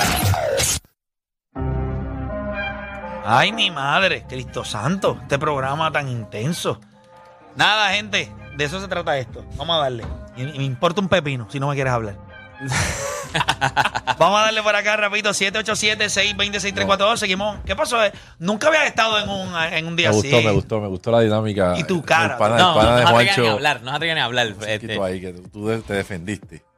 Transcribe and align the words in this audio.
Ay, 3.25 3.51
mi 3.51 3.73
madre, 3.73 4.27
Cristo 4.29 4.65
Santo, 4.65 5.19
este 5.23 5.41
programa 5.41 5.91
tan 5.91 6.09
intenso. 6.09 6.79
Nada, 7.57 7.91
gente, 7.91 8.33
de 8.57 8.65
eso 8.65 8.81
se 8.81 8.87
trata 8.87 9.19
esto. 9.19 9.45
Vamos 9.57 9.79
a 9.79 9.81
darle. 9.81 10.05
Y 10.37 10.45
me 10.45 10.63
importa 10.63 11.01
un 11.01 11.09
pepino 11.09 11.49
si 11.51 11.59
no 11.59 11.67
me 11.69 11.75
quieres 11.75 11.95
hablar. 11.95 12.26
Vamos 14.19 14.41
a 14.41 14.45
darle 14.45 14.63
por 14.63 14.75
acá 14.75 14.97
rapidito, 14.97 15.31
787-620-6342. 15.31 17.17
Seguimos. 17.17 17.59
¿Qué 17.67 17.77
pasó? 17.77 18.03
Eh, 18.05 18.13
Nunca 18.39 18.69
había 18.69 18.87
estado 18.87 19.19
en 19.19 19.29
un, 19.29 19.55
en 19.57 19.87
un 19.87 19.97
día 19.97 20.11
Me 20.11 20.19
así. 20.19 20.31
gustó, 20.31 20.43
me 20.47 20.53
gustó, 20.55 20.81
me 20.81 20.89
gustó 20.89 21.11
la 21.11 21.21
dinámica. 21.21 21.75
Y 21.79 21.85
tu 21.85 22.03
cara. 22.03 22.35
El 22.35 22.39
pana, 22.39 22.57
el 22.57 22.63
No, 22.63 22.75
no, 22.75 22.97
de 22.97 23.03
no 23.03 23.09
no 24.97 25.05
ahí, 25.05 25.21
que 25.21 25.33
tú, 25.33 25.43
tú 25.49 25.83
te 25.83 25.95
defendiste. 25.95 26.55
Y, 26.55 26.55
y 26.55 26.55
Ríe, 26.55 26.65
cómo, 26.65 26.76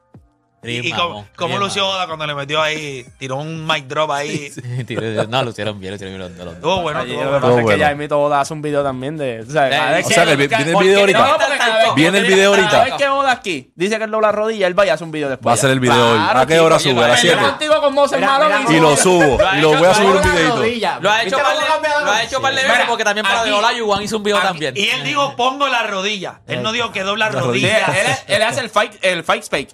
cómo 0.61 1.53
ríe, 1.53 1.59
lució 1.59 1.83
mamón. 1.83 1.95
Oda 1.97 2.07
cuando 2.07 2.27
le 2.27 2.35
metió 2.35 2.61
ahí, 2.61 3.05
tiró 3.17 3.37
un 3.37 3.65
mic 3.65 3.85
drop 3.85 4.11
ahí. 4.11 4.51
Tiró- 4.87 5.27
No, 5.27 5.43
lo 5.43 5.51
hicieron 5.51 5.79
bien, 5.79 5.91
lo 5.91 5.95
hicieron 5.95 6.17
bien 6.17 6.37
los. 6.45 6.55
Estuvo 6.55 6.81
bueno, 6.81 7.01
Oye, 7.01 7.13
lo 7.13 7.19
bueno. 7.19 7.35
que 7.35 7.47
pasa 7.47 7.59
es 7.61 7.67
que 7.67 7.77
ya 7.79 7.95
Mito 7.95 8.19
Oda 8.21 8.41
hace 8.41 8.53
un 8.53 8.61
video 8.61 8.83
también 8.83 9.17
de. 9.17 9.41
O 9.41 9.45
sea, 9.51 9.69
cada 9.69 9.99
O 9.99 10.03
sea, 10.03 10.25
que 10.25 10.35
viene 10.35 10.71
el 10.71 10.77
video 10.77 10.99
ahorita. 11.01 11.19
No, 11.19 11.37
cada 11.37 11.77
vez- 11.79 11.95
Viene 11.95 12.17
el 12.19 12.25
video 12.25 12.51
Cada 12.51 12.63
ahorita. 12.63 12.83
vez 12.83 12.93
que 12.95 13.07
Oda 13.07 13.31
aquí 13.31 13.71
dice 13.75 13.97
que 13.97 14.03
él 14.03 14.11
dobla 14.11 14.31
rodilla, 14.31 14.67
él 14.67 14.77
va 14.77 14.85
y 14.85 14.89
hace 14.89 15.03
un 15.03 15.11
video 15.11 15.29
después. 15.29 15.47
Va 15.47 15.51
a 15.51 15.55
hacer 15.55 15.69
el 15.71 15.79
video 15.79 16.11
hoy. 16.13 16.19
¿A 16.21 16.45
qué 16.45 16.59
hora 16.59 16.77
sube? 16.79 17.03
¿A 17.03 17.07
las 17.07 17.21
Peleó 17.21 17.35
7? 17.37 17.49
contigo 17.51 17.81
con 17.81 17.93
Moses 17.93 18.19
Mira, 18.19 18.31
Malone 18.39 18.59
mira 18.59 18.71
Y 18.77 18.79
lo 18.81 18.97
subo. 18.97 19.37
Y 19.55 19.61
lo 19.61 19.69
voy 19.77 19.87
a 19.87 19.93
subir 19.93 20.09
un 20.09 20.21
videito. 20.21 20.99
Lo 21.01 21.11
ha 21.11 21.23
hecho 21.23 21.35
¿Viste 21.37 21.41
par 21.43 21.57
de, 21.59 21.65
cambia 21.65 21.89
la 21.99 22.01
lo 22.05 22.11
ha 22.11 22.23
hecho 22.23 22.41
par 22.41 22.53
de 22.55 22.63
veces 22.63 22.85
porque 22.87 23.03
también 23.03 23.25
para 23.25 23.43
de 23.43 23.51
Ola 23.51 23.73
Yuan 23.73 24.03
hizo 24.03 24.17
un 24.17 24.23
video 24.23 24.39
también. 24.39 24.75
Y 24.77 24.87
él 24.89 25.03
dijo, 25.03 25.35
pongo 25.35 25.67
la 25.67 25.83
rodilla. 25.83 26.41
Él 26.47 26.61
no 26.63 26.71
dijo 26.71 26.91
que 26.91 27.03
dobla 27.03 27.29
La 27.29 27.39
Sí, 27.41 27.47
rodilla. 27.47 27.85
él, 27.87 28.07
él 28.35 28.41
hace 28.43 28.59
el 28.61 28.69
fight, 28.69 28.93
el 29.01 29.23
fight 29.23 29.43
speak. 29.43 29.69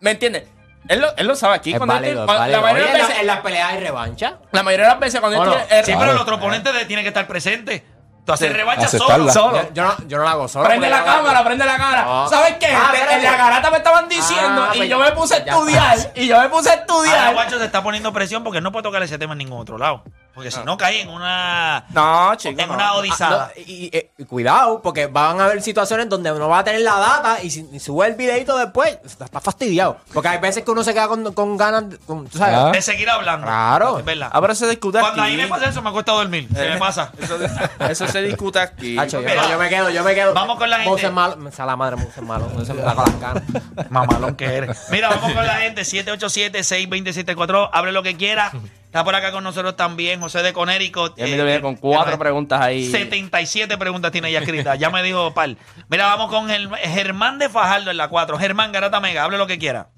¿Me 0.00 0.12
entiendes? 0.12 0.44
Él 0.88 1.00
lo, 1.00 1.14
él 1.16 1.26
lo 1.26 1.36
sabe 1.36 1.54
aquí. 1.56 1.72
Es 1.72 1.78
cuando 1.78 1.94
él 1.96 2.00
válido, 2.00 2.26
tiene- 2.26 2.32
es 2.32 2.38
cuando- 2.38 2.56
la, 2.56 2.60
mayoría 2.62 2.84
de 2.86 2.90
Oye, 2.92 2.98
las 2.98 3.02
en, 3.02 3.02
la, 3.02 3.06
veces, 3.08 3.20
en 3.20 3.26
la 3.26 3.42
pelea 3.42 3.68
hay 3.68 3.80
revancha. 3.80 4.38
la 4.50 4.62
mayoría 4.62 4.86
de 4.86 4.90
las 4.92 5.00
veces 5.00 5.20
cuando 5.20 5.38
¿O 5.38 5.42
él 5.44 5.48
no? 5.50 5.56
tiene. 5.56 5.78
él- 5.78 5.84
Sí, 5.84 5.92
pero 5.92 5.98
Claro. 5.98 6.12
el 6.12 6.18
otro 6.18 6.36
oponente 6.36 6.72
de- 6.72 6.84
tiene 6.86 7.02
que 7.02 7.08
estar 7.08 7.26
presente. 7.26 7.84
Tú 8.24 8.32
haces 8.34 8.48
Sí. 8.48 8.54
revancha 8.54 8.86
Aceptarla. 8.86 9.32
solo. 9.32 9.50
Solo. 9.52 9.62
Yo, 9.68 9.74
yo 9.74 9.82
no, 9.84 9.94
yo 10.08 10.18
no 10.18 10.24
la 10.24 10.30
hago 10.32 10.46
solo. 10.48 10.66
Prende 10.66 10.88
la 10.90 11.04
cámara, 11.04 11.42
prende 11.44 11.64
la 11.64 11.76
cámara. 11.76 12.04
No. 12.04 12.28
¿Sabes 12.28 12.56
qué? 12.60 12.66
Ah, 12.66 12.92
En- 13.12 13.22
la 13.24 13.36
garata 13.36 13.70
me 13.70 13.76
estaban 13.78 14.08
diciendo 14.08 14.62
Ah, 14.68 14.70
y 14.74 14.76
pues 14.78 14.88
yo 14.90 14.98
me 14.98 15.12
puse 15.12 15.34
a 15.34 15.38
estudiar. 15.38 15.98
Y 16.14 16.26
yo 16.28 16.38
me 16.40 16.48
puse 16.48 16.68
a 16.70 16.72
Ahora 16.72 16.82
estudiar. 16.82 17.34
Guacho 17.34 17.58
se 17.58 17.64
está 17.64 17.82
poniendo 17.82 18.12
presión 18.12 18.44
porque 18.44 18.60
no 18.60 18.72
puede 18.72 18.82
tocar 18.82 19.02
ese 19.02 19.18
tema 19.18 19.32
en 19.32 19.38
ningún 19.38 19.60
otro 19.60 19.78
lado. 19.78 20.04
Porque 20.40 20.50
si 20.50 20.64
no 20.64 20.76
cae 20.76 21.02
en 21.02 21.08
una, 21.10 21.84
No, 21.90 22.34
chico. 22.36 22.60
en 22.60 22.68
no. 22.68 22.74
una 22.74 22.94
odisada. 22.94 23.44
Ah, 23.44 23.52
no, 23.56 23.62
y, 23.66 23.90
y- 23.96 24.10
y 24.18 24.24
cuidado, 24.24 24.80
porque 24.82 25.06
van 25.06 25.40
a 25.40 25.44
haber 25.44 25.60
situaciones 25.62 26.08
donde 26.08 26.32
uno 26.32 26.48
va 26.48 26.60
a 26.60 26.64
tener 26.64 26.80
la 26.80 26.96
data 26.96 27.42
y 27.42 27.50
si 27.50 27.68
y 27.72 27.78
sube 27.78 28.06
el 28.06 28.14
videito 28.14 28.56
después, 28.56 28.98
está, 29.04 29.40
fastidiado. 29.40 29.98
Porque 30.14 30.28
hay 30.28 30.38
veces 30.38 30.64
que 30.64 30.70
uno 30.70 30.82
se 30.82 30.92
queda 30.94 31.08
con, 31.08 31.32
con 31.34 31.56
ganas, 31.56 31.90
de- 31.90 31.98
con- 31.98 32.26
tú 32.28 32.38
sabes. 32.38 32.56
Ah. 32.56 32.70
de 32.70 32.82
seguir 32.82 33.08
hablando. 33.10 33.46
Claro. 33.46 33.98
Es 33.98 34.04
verdad. 34.04 34.30
Ah, 34.32 34.40
pero 34.40 34.54
se 34.54 34.68
discute 34.68 34.98
Cuando 35.00 35.22
aquí. 35.22 35.30
ahí 35.32 35.36
me 35.36 35.46
pasa 35.48 35.68
eso, 35.68 35.82
me 35.82 35.92
cuesta 35.92 36.12
dormir. 36.12 36.48
Se 36.54 36.68
me 36.68 36.78
pasa. 36.78 37.12
Eso, 37.20 37.38
eso 37.88 38.06
se 38.08 38.22
discute 38.22 38.58
aquí. 38.60 38.98
Hacho, 38.98 39.20
yo, 39.20 39.28
yo 39.50 39.58
me 39.58 39.68
quedo, 39.68 39.90
yo 39.90 40.02
me 40.04 40.14
quedo. 40.14 40.32
vamos 40.34 40.56
con 40.58 40.68
la 40.70 40.76
gente. 40.76 40.90
Moses 40.90 41.12
malo, 41.12 41.36
me 41.36 41.52
sale 41.52 41.66
la 41.70 41.76
madre, 41.76 41.96
Moses 41.96 42.22
malo. 42.22 42.48
Moses 42.54 42.74
me 42.74 42.82
saca 42.82 43.02
las 43.02 43.14
canas. 43.16 43.42
Mamalón 43.90 44.34
que 44.36 44.44
eres. 44.46 44.78
Mira, 44.90 45.08
vamos 45.10 45.32
con 45.32 45.46
la 45.46 45.54
gente. 45.56 45.82
787-620-74. 45.82 47.70
Hable 47.72 47.92
lo 47.92 48.02
que 48.02 48.16
quiera. 48.16 48.52
Está 48.90 49.04
por 49.04 49.14
acá 49.14 49.30
con 49.30 49.44
nosotros 49.44 49.76
también 49.76 50.20
José 50.20 50.42
de 50.42 50.52
Conérico. 50.52 51.10
Viene 51.14 51.60
con 51.60 51.76
cuatro 51.76 52.18
preguntas 52.18 52.60
ahí. 52.60 52.86
77 52.86 53.78
preguntas 53.78 54.10
tiene 54.10 54.32
ya 54.32 54.40
escritas. 54.40 54.76
Ya 54.80 54.90
me 54.90 55.00
dijo 55.04 55.32
Pal. 55.32 55.56
Mira, 55.88 56.06
vamos 56.06 56.28
con 56.28 56.50
el 56.50 56.68
Germán 56.74 57.38
de 57.38 57.48
Fajardo 57.48 57.92
en 57.92 57.96
la 57.96 58.08
4. 58.08 58.36
Germán 58.36 58.72
Garata 58.72 58.98
Mega, 58.98 59.22
hable 59.22 59.38
lo 59.38 59.46
que 59.46 59.60
quiera. 59.60 59.90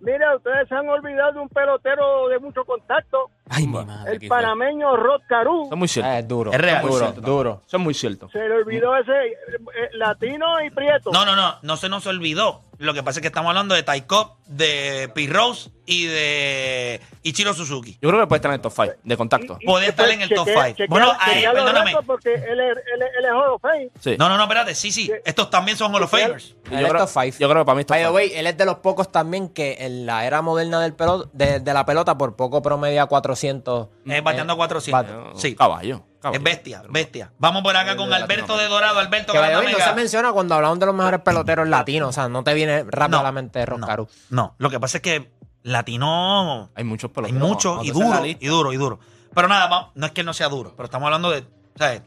Mira, 0.00 0.36
ustedes 0.36 0.68
se 0.68 0.74
han 0.74 0.86
olvidado 0.86 1.32
de 1.32 1.40
un 1.40 1.48
pelotero 1.48 2.28
de 2.28 2.38
mucho 2.38 2.62
contacto, 2.66 3.30
Ay, 3.48 3.66
mi 3.66 3.72
madre. 3.86 4.12
el 4.12 4.28
panameño 4.28 4.94
Rod 4.96 5.22
Caru. 5.26 5.62
Eso 5.64 5.72
es 5.72 5.78
muy 5.78 5.88
cierto. 5.88 6.10
Eh, 6.12 6.18
es 6.18 6.28
duro. 6.28 6.52
Es 6.52 6.60
real. 6.60 6.82
duro, 6.82 7.12
Sí. 7.14 7.20
duro. 7.22 7.62
Eso 7.66 7.76
es 7.78 7.82
muy 7.82 7.94
cierto. 7.94 8.28
Se 8.28 8.38
le 8.38 8.52
olvidó 8.54 8.94
ese 8.98 9.12
eh, 9.12 9.32
eh, 9.56 9.88
latino 9.94 10.62
y 10.62 10.68
prieto. 10.68 11.10
No, 11.10 11.24
no, 11.24 11.34
no, 11.34 11.54
no 11.62 11.76
se 11.78 11.88
nos 11.88 12.06
olvidó. 12.06 12.60
Lo 12.76 12.92
que 12.92 13.02
pasa 13.02 13.20
es 13.20 13.22
que 13.22 13.28
estamos 13.28 13.48
hablando 13.48 13.74
de 13.74 13.82
Taikop, 13.82 14.36
de 14.46 15.10
P-Rose 15.14 15.70
y 15.86 16.06
de 16.06 17.00
Ichiro 17.22 17.52
Suzuki. 17.54 17.98
Yo 18.00 18.08
creo 18.08 18.20
que 18.22 18.26
puede 18.26 18.38
estar 18.38 18.50
en 18.50 18.54
el 18.56 18.60
top 18.60 18.72
5 18.74 18.92
de 19.02 19.16
contacto. 19.16 19.56
Y- 19.60 19.64
y 19.64 19.66
Puede 19.66 19.88
estar 19.88 20.08
en 20.08 20.22
el 20.22 20.28
top 20.30 20.46
chequea- 20.46 20.54
five. 20.62 20.74
chequea- 20.74 20.86
Bueno, 20.88 21.12
ahí, 21.18 21.34
chequea 21.36 21.52
los 21.52 21.64
perdóname. 21.64 21.96
Porque 22.06 22.34
él 22.34 22.60
es, 22.60 22.76
él, 22.94 23.02
es- 23.02 23.10
él 23.18 23.24
es 23.24 23.30
Hall 23.32 23.50
of 23.50 23.62
Fame. 23.62 23.90
Sí. 24.00 24.16
No, 24.18 24.28
no, 24.28 24.36
no, 24.36 24.42
espérate. 24.44 24.74
Sí, 24.74 24.90
sí. 24.92 25.10
Estos 25.24 25.50
también 25.50 25.76
son 25.76 25.94
Hall 25.94 26.02
of 26.02 26.10
Famers. 26.10 26.54
Él 26.70 26.80
yo, 26.80 26.88
creo, 26.88 27.06
top 27.06 27.08
five. 27.22 27.32
yo 27.38 27.48
creo 27.48 27.62
que 27.62 27.66
para 27.66 27.74
mí 27.76 27.80
es 27.80 27.86
top 27.86 27.94
By 27.96 28.04
the 28.04 28.10
way, 28.10 28.32
él 28.34 28.46
es 28.46 28.56
de 28.56 28.64
los 28.64 28.76
pocos 28.76 29.10
también 29.12 29.48
que 29.48 29.76
en 29.80 30.06
la 30.06 30.24
era 30.26 30.42
moderna 30.42 30.80
del 30.80 30.94
pelo, 30.94 31.28
de, 31.32 31.60
de 31.60 31.74
la 31.74 31.84
pelota 31.86 32.16
por 32.16 32.36
poco 32.36 32.62
promedia 32.62 33.06
400. 33.06 33.88
Es 34.06 34.22
bateando 34.22 34.54
eh, 34.54 34.56
400. 34.56 35.06
bate. 35.32 35.38
Sí. 35.40 35.54
Caballo. 35.54 36.04
caballo. 36.20 36.38
Es 36.38 36.42
bestia, 36.42 36.82
bestia. 36.88 37.32
Vamos 37.38 37.62
por 37.62 37.76
acá 37.76 37.96
con 37.96 38.10
Alberto 38.12 38.56
de 38.56 38.66
Dorado. 38.66 38.98
Alberto 38.98 39.32
Que 39.32 39.38
way, 39.38 39.72
no 39.72 39.78
se 39.78 39.92
menciona 39.94 40.32
cuando 40.32 40.54
hablamos 40.54 40.78
de 40.78 40.86
los 40.86 40.94
mejores 40.94 41.20
peloteros 41.20 41.68
latinos. 41.68 42.08
O 42.08 42.12
sea, 42.12 42.28
no 42.28 42.42
te 42.42 42.54
viene 42.54 42.84
rápido 42.88 43.20
a 43.20 43.22
la 43.22 43.32
mente 43.32 43.64
Roscaru. 43.66 44.08
No, 44.30 44.54
lo 44.58 44.70
que 44.70 44.80
pasa 44.80 44.98
es 44.98 45.02
que 45.02 45.30
latino 45.64 46.70
Hay 46.76 46.84
muchos 46.84 47.10
hay 47.10 47.14
peloteros. 47.14 47.48
mucho 47.48 47.70
Vamos 47.72 47.86
y 47.86 47.90
duro, 47.90 48.24
y 48.26 48.46
duro, 48.46 48.72
y 48.72 48.76
duro. 48.76 49.00
Pero 49.34 49.48
nada, 49.48 49.90
no 49.94 50.06
es 50.06 50.12
que 50.12 50.20
él 50.20 50.26
no 50.26 50.32
sea 50.32 50.48
duro, 50.48 50.72
pero 50.76 50.84
estamos 50.84 51.06
hablando 51.06 51.30
de, 51.32 51.44
¿sabes? 51.76 52.02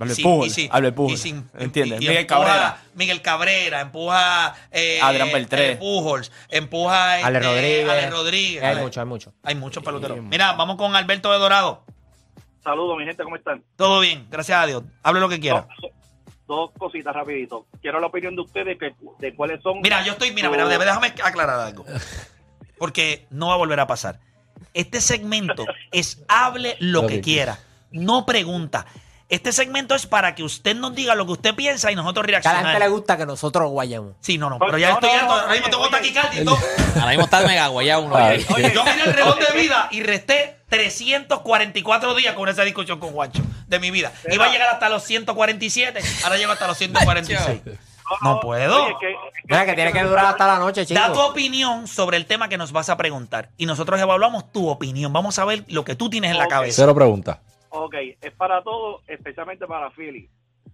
Albert 0.00 0.16
Sí, 0.16 0.22
Pujols, 0.22 0.46
y 0.46 0.50
sí, 0.54 0.68
Albert 0.70 0.94
Pujols, 0.94 1.14
y 1.14 1.16
sin- 1.22 1.50
¿entiendes? 1.58 2.00
y- 2.00 2.04
y 2.04 2.08
Miguel 2.08 2.24
empuja- 2.24 2.44
Cabrera. 2.46 2.82
Miguel 2.94 3.20
Cabrera, 3.22 3.80
empuja 3.80 4.54
eh, 4.70 5.00
Adrián 5.02 5.30
Beltré. 5.32 5.72
eh, 5.72 5.76
Pujols, 5.76 6.30
empuja 6.50 7.14
Ale 7.14 7.38
este, 7.38 7.40
Rodríguez. 7.40 7.88
Ale 7.90 8.10
Rodríguez. 8.10 8.62
Hay 8.62 8.70
Ale- 8.72 8.82
mucho, 8.82 9.00
hay 9.00 9.06
mucho. 9.06 9.32
Hay 9.42 9.54
muchos 9.56 9.82
peloteros. 9.82 10.18
Mira, 10.22 10.52
vamos 10.52 10.76
con 10.76 10.94
Alberto 10.94 11.32
de 11.32 11.38
Dorado. 11.38 11.84
Saludos, 12.62 12.96
mi 12.96 13.04
gente, 13.06 13.24
¿cómo 13.24 13.34
están? 13.34 13.64
Todo 13.74 13.98
bien, 13.98 14.26
gracias 14.30 14.58
a 14.62 14.66
Dios. 14.66 14.84
Hable 15.02 15.18
lo 15.20 15.28
que 15.28 15.40
quiera. 15.40 15.66
Dos 16.46 16.70
cositas 16.78 17.12
rapidito. 17.14 17.66
Quiero 17.82 17.98
la 17.98 18.06
opinión 18.06 18.36
de 18.36 18.42
ustedes 18.42 18.78
que, 18.78 18.94
de 19.18 19.34
cuáles 19.34 19.60
son... 19.62 19.80
Mira, 19.80 20.04
yo 20.04 20.12
estoy, 20.12 20.30
mira, 20.32 20.48
mira, 20.48 20.66
déjame 20.68 21.08
aclarar 21.24 21.58
algo. 21.58 21.84
Porque 22.78 23.26
no 23.30 23.48
va 23.48 23.54
a 23.54 23.58
volver 23.58 23.80
a 23.80 23.86
pasar. 23.86 24.20
Este 24.74 25.00
segmento 25.00 25.64
es 25.92 26.22
hable 26.28 26.76
lo 26.80 27.06
que 27.06 27.20
quiera, 27.20 27.58
no 27.90 28.26
pregunta. 28.26 28.86
Este 29.30 29.52
segmento 29.52 29.94
es 29.94 30.06
para 30.06 30.34
que 30.34 30.42
usted 30.42 30.74
nos 30.74 30.94
diga 30.94 31.14
lo 31.14 31.26
que 31.26 31.32
usted 31.32 31.54
piensa 31.54 31.92
y 31.92 31.94
nosotros 31.94 32.24
Que 32.26 32.34
a 32.34 32.38
la 32.38 32.42
gente 32.42 32.54
le 32.54 32.62
reaccionamos. 32.70 32.98
gusta 32.98 33.16
que 33.18 33.26
nosotros 33.26 33.70
guayemos. 33.70 34.14
Sí, 34.20 34.38
no, 34.38 34.48
no, 34.48 34.58
pero 34.58 34.78
ya 34.78 34.88
No, 34.88 34.94
estoy 34.94 35.10
no, 35.10 35.14
harto. 35.16 35.26
no, 35.26 35.32
Ahora 35.34 35.52
mismo 35.52 35.66
oye, 35.66 35.70
tengo 35.70 35.82
oye. 35.82 35.90
taquicardia 35.90 36.40
y 36.40 36.44
todo. 36.46 36.58
Ahora 36.94 37.08
mismo 37.08 37.24
está 37.24 37.40
mega 37.46 37.66
guayado 37.66 38.02
uno. 38.04 38.16
Ay, 38.16 38.46
Oye, 38.54 38.72
yo 38.74 38.84
miré 38.84 39.02
el 39.04 39.12
reloj 39.12 39.38
de 39.38 39.60
vida 39.60 39.88
y 39.90 40.02
resté 40.02 40.56
344 40.70 42.14
días 42.14 42.34
con 42.34 42.48
esa 42.48 42.62
discusión 42.62 42.98
con 43.00 43.12
Juancho 43.12 43.42
de 43.66 43.78
mi 43.78 43.90
vida. 43.90 44.12
Iba 44.30 44.46
a 44.46 44.50
llegar 44.50 44.68
hasta 44.70 44.88
los 44.88 45.02
147, 45.04 46.00
ahora 46.24 46.36
llego 46.38 46.52
hasta 46.52 46.66
los 46.66 46.78
146. 46.78 47.60
No 48.22 48.40
puedo. 48.40 48.84
Oye, 48.84 48.94
que- 49.00 49.16
Mira, 49.44 49.66
que 49.66 49.74
tiene 49.74 49.92
que 49.92 50.02
durar 50.02 50.26
hasta 50.26 50.46
la 50.46 50.58
noche, 50.58 50.84
chicos. 50.86 51.02
Da 51.02 51.12
tu 51.12 51.20
opinión 51.20 51.86
sobre 51.86 52.16
el 52.16 52.26
tema 52.26 52.48
que 52.48 52.58
nos 52.58 52.72
vas 52.72 52.88
a 52.90 52.96
preguntar. 52.96 53.50
Y 53.56 53.66
nosotros 53.66 54.00
evaluamos 54.00 54.52
tu 54.52 54.68
opinión. 54.68 55.12
Vamos 55.12 55.38
a 55.38 55.44
ver 55.44 55.64
lo 55.68 55.84
que 55.84 55.94
tú 55.94 56.10
tienes 56.10 56.30
en 56.32 56.38
la 56.38 56.48
cabeza. 56.48 56.82
Cero 56.82 56.94
preguntas. 56.94 57.40
Ok, 57.70 57.94
es 58.20 58.32
para 58.32 58.62
todos, 58.62 59.02
especialmente 59.08 59.66
para 59.66 59.90
Philly. 59.90 60.28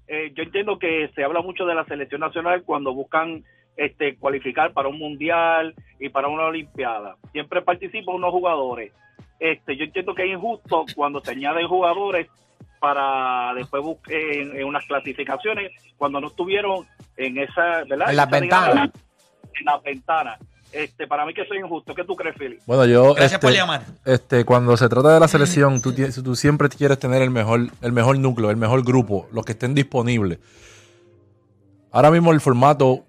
Eh, 0.06 0.32
yo 0.36 0.42
entiendo 0.42 0.78
que 0.78 1.10
se 1.14 1.24
habla 1.24 1.40
mucho 1.40 1.64
de 1.64 1.74
la 1.74 1.84
selección 1.86 2.20
nacional 2.20 2.62
cuando 2.64 2.92
buscan 2.92 3.42
este 3.76 4.16
cualificar 4.16 4.72
para 4.72 4.88
un 4.88 4.98
mundial 4.98 5.74
y 5.98 6.08
para 6.10 6.28
una 6.28 6.44
olimpiada. 6.44 7.16
Siempre 7.32 7.62
participan 7.62 8.14
unos 8.16 8.30
jugadores. 8.30 8.92
Este, 9.40 9.76
yo 9.76 9.84
entiendo 9.84 10.14
que 10.14 10.22
es 10.24 10.30
injusto 10.30 10.84
cuando 10.94 11.20
se 11.20 11.32
añaden 11.32 11.66
jugadores 11.66 12.28
para 12.78 13.54
después 13.54 13.82
buscar 13.82 14.12
en, 14.14 14.56
en 14.56 14.64
unas 14.64 14.84
clasificaciones 14.86 15.72
cuando 15.96 16.20
no 16.20 16.28
estuvieron 16.28 16.86
en 17.16 17.38
esa, 17.38 17.84
¿verdad? 17.88 18.10
En 18.10 18.16
las 18.16 18.30
ventanas. 18.30 18.90
En 19.58 19.64
las 19.64 19.82
ventanas. 19.82 20.38
Este, 20.72 21.06
para 21.06 21.24
mí 21.24 21.32
que 21.32 21.42
eso 21.42 21.54
es 21.54 21.60
injusto. 21.60 21.94
¿Qué 21.94 22.02
tú 22.04 22.16
crees, 22.16 22.34
Philly? 22.36 22.58
Bueno, 22.66 22.84
yo. 22.86 23.14
Gracias 23.14 23.34
este, 23.34 23.46
por 23.46 23.54
llamar. 23.54 23.82
Este, 24.04 24.44
cuando 24.44 24.76
se 24.76 24.88
trata 24.88 25.14
de 25.14 25.20
la 25.20 25.28
selección, 25.28 25.80
tú, 25.80 25.92
tienes- 25.92 26.20
tú 26.20 26.34
siempre 26.34 26.68
quieres 26.68 26.98
tener 26.98 27.22
el 27.22 27.30
mejor, 27.30 27.68
el 27.80 27.92
mejor 27.92 28.18
núcleo, 28.18 28.50
el 28.50 28.56
mejor 28.56 28.82
grupo, 28.84 29.28
los 29.30 29.44
que 29.44 29.52
estén 29.52 29.74
disponibles. 29.74 30.38
Ahora 31.92 32.10
mismo 32.10 32.32
el 32.32 32.40
formato 32.40 33.04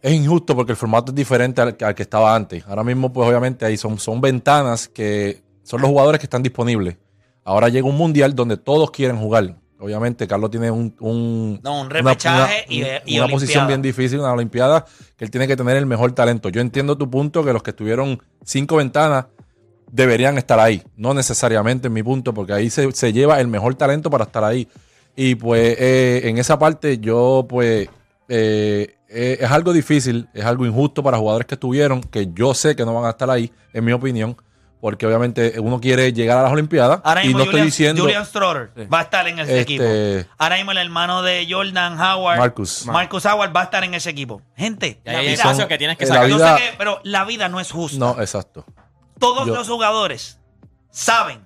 es 0.00 0.12
injusto 0.14 0.54
porque 0.56 0.72
el 0.72 0.76
formato 0.76 1.12
es 1.12 1.14
diferente 1.14 1.60
al, 1.60 1.76
al 1.78 1.94
que 1.94 2.02
estaba 2.02 2.34
antes. 2.34 2.64
Ahora 2.66 2.82
mismo, 2.84 3.12
pues 3.12 3.28
obviamente 3.28 3.66
ahí 3.66 3.76
son, 3.76 3.98
son 3.98 4.20
ventanas 4.22 4.88
que 4.88 5.42
son 5.62 5.82
los 5.82 5.90
jugadores 5.90 6.18
que 6.20 6.26
están 6.26 6.42
disponibles. 6.42 6.96
Ahora 7.44 7.68
llega 7.68 7.86
un 7.86 7.96
mundial 7.98 8.34
donde 8.34 8.56
todos 8.56 8.90
quieren 8.90 9.18
jugar. 9.18 9.56
Obviamente, 9.84 10.26
Carlos 10.26 10.50
tiene 10.50 10.70
un, 10.70 10.96
un- 11.00 11.60
No, 11.62 11.82
un 11.82 11.90
repechaje 11.90 12.64
una- 12.68 13.02
y, 13.04 13.18
una 13.18 13.28
posición 13.28 13.66
bien 13.68 13.82
difícil, 13.82 14.18
una 14.18 14.32
Olimpiada, 14.32 14.86
que 15.16 15.24
él 15.26 15.30
tiene 15.30 15.46
que 15.46 15.56
tener 15.56 15.76
el 15.76 15.84
mejor 15.84 16.12
talento. 16.12 16.48
Yo 16.48 16.62
entiendo 16.62 16.96
tu 16.96 17.10
punto 17.10 17.44
que 17.44 17.52
los 17.52 17.62
que 17.62 17.70
estuvieron 17.70 18.18
cinco 18.44 18.76
ventanas 18.76 19.26
deberían 19.92 20.38
estar 20.38 20.58
ahí. 20.58 20.82
No 20.96 21.12
necesariamente 21.12 21.88
en 21.88 21.92
mi 21.92 22.02
punto, 22.02 22.32
porque 22.32 22.54
ahí 22.54 22.70
se, 22.70 22.90
se 22.92 23.12
lleva 23.12 23.40
el 23.40 23.48
mejor 23.48 23.74
talento 23.74 24.08
para 24.08 24.24
estar 24.24 24.42
ahí. 24.42 24.66
Y 25.14 25.34
pues 25.34 25.76
eh, 25.78 26.22
en 26.24 26.38
esa 26.38 26.58
parte 26.58 26.98
yo 26.98 27.46
pues 27.48 27.88
eh, 28.28 28.96
eh, 29.08 29.38
es 29.40 29.50
algo 29.50 29.72
difícil, 29.74 30.28
es 30.34 30.44
algo 30.44 30.64
injusto 30.66 31.02
para 31.02 31.18
jugadores 31.18 31.46
que 31.46 31.54
estuvieron, 31.56 32.00
que 32.00 32.30
yo 32.34 32.54
sé 32.54 32.74
que 32.74 32.84
no 32.84 32.94
van 32.94 33.04
a 33.04 33.10
estar 33.10 33.30
ahí, 33.30 33.52
en 33.74 33.84
mi 33.84 33.92
opinión, 33.92 34.34
porque 34.84 35.06
obviamente 35.06 35.54
uno 35.60 35.80
quiere 35.80 36.12
llegar 36.12 36.36
a 36.36 36.42
las 36.42 36.52
Olimpiadas 36.52 37.00
Ahora 37.04 37.24
y 37.24 37.28
mismo 37.28 37.38
no 37.38 37.44
Julian, 37.46 37.66
estoy 37.66 37.66
diciendo 37.70 38.02
Julian 38.02 38.26
Strotter 38.26 38.92
va 38.92 38.98
a 38.98 39.02
estar 39.04 39.26
en 39.26 39.38
ese 39.38 39.60
Este- 39.60 40.18
equipo. 40.18 40.28
Ahora 40.36 40.56
mismo 40.56 40.72
el 40.72 40.76
hermano 40.76 41.22
de 41.22 41.46
Jordan 41.48 41.98
Howard, 41.98 42.36
Marcus. 42.38 42.84
Marcus 42.84 43.24
Howard 43.24 43.56
va 43.56 43.62
a 43.62 43.64
estar 43.64 43.82
en 43.82 43.94
ese 43.94 44.10
equipo. 44.10 44.42
Gente, 44.54 45.00
Y 45.02 45.10
la 45.10 45.20
vida- 45.20 45.32
espacio 45.32 45.68
que 45.68 45.78
tienes 45.78 45.96
que 45.96 46.04
eh, 46.04 46.08
la 46.08 46.14
sacar. 46.16 46.28
yo 46.28 46.36
vida- 46.36 46.58
sé 46.58 46.62
que- 46.64 46.74
pero 46.76 47.00
la 47.02 47.24
vida 47.24 47.48
no 47.48 47.60
es 47.60 47.70
justa. 47.72 47.98
No, 47.98 48.20
exacto. 48.20 48.66
Todos 49.18 49.46
yo- 49.46 49.54
los 49.54 49.66
jugadores 49.66 50.38
saben 50.90 51.40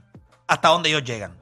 hasta 0.48 0.70
dónde 0.70 0.88
ellos 0.88 1.04
llegan. 1.04 1.38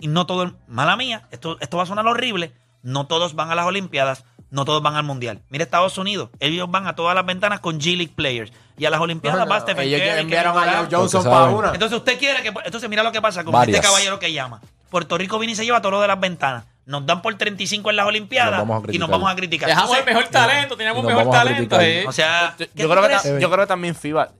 Y 0.00 0.08
no 0.08 0.24
todo, 0.24 0.44
el- 0.44 0.54
mala 0.66 0.96
mía, 0.96 1.28
esto, 1.30 1.58
esto 1.60 1.76
va 1.76 1.82
a 1.82 1.86
sonar 1.86 2.06
horrible, 2.06 2.54
no 2.82 3.06
todos 3.06 3.34
van 3.34 3.50
a 3.50 3.54
las 3.54 3.66
Olimpiadas, 3.66 4.24
no 4.50 4.64
todos 4.64 4.82
van 4.82 4.96
al 4.96 5.02
Mundial. 5.04 5.40
Mira 5.50 5.64
Estados 5.64 5.98
Unidos, 5.98 6.30
ellos 6.40 6.70
van 6.70 6.86
a 6.86 6.94
todas 6.94 7.14
las 7.14 7.24
ventanas 7.26 7.60
con 7.60 7.78
G-League 7.80 8.12
Players. 8.14 8.52
Y 8.76 8.84
a 8.86 8.90
las 8.90 9.00
Olimpiadas 9.00 9.48
va 9.50 9.60
Stephen 9.60 9.84
Ellos 9.88 10.00
Curry, 10.00 10.20
enviaron 10.20 10.56
a. 10.56 10.76
Joe 10.78 10.88
Johnson 10.90 11.24
para 11.24 11.44
una. 11.46 11.72
Entonces 11.72 11.98
usted 11.98 12.18
quiere 12.18 12.42
que... 12.42 12.52
Entonces 12.64 12.88
mira 12.88 13.02
lo 13.02 13.10
que 13.12 13.20
pasa 13.20 13.42
con 13.44 13.52
Varias. 13.52 13.76
este 13.78 13.86
caballero 13.88 14.18
que 14.18 14.32
llama. 14.32 14.60
Puerto 14.90 15.18
Rico 15.18 15.38
viene 15.38 15.52
y 15.52 15.56
se 15.56 15.64
lleva 15.64 15.80
todo 15.80 15.92
lo 15.92 16.00
de 16.00 16.08
las 16.08 16.20
ventanas. 16.20 16.64
Nos 16.86 17.04
dan 17.04 17.20
por 17.20 17.34
35 17.34 17.90
en 17.90 17.96
las 17.96 18.06
Olimpiadas 18.06 18.64
Nos 18.66 18.68
y 18.68 18.70
nos 18.70 18.82
criticar. 18.84 19.10
vamos 19.10 19.30
a 19.30 19.36
criticar. 19.36 19.68
Dejamos 19.68 19.98
el 19.98 20.04
mejor 20.06 20.28
talento, 20.28 20.76
teníamos 20.76 21.04
mejor 21.04 21.30
talento. 21.30 21.80
eh. 21.80 22.04
O 22.06 22.12
sea, 22.12 22.54
Yo, 22.58 22.66
¿qué 22.66 22.70
yo 22.74 22.88
tú 22.88 22.94
creo 22.94 23.20
que, 23.22 23.40
yo 23.40 23.50
creo 23.50 23.64
que 23.64 23.66
también 23.66 23.94
FIBA. 23.94 24.30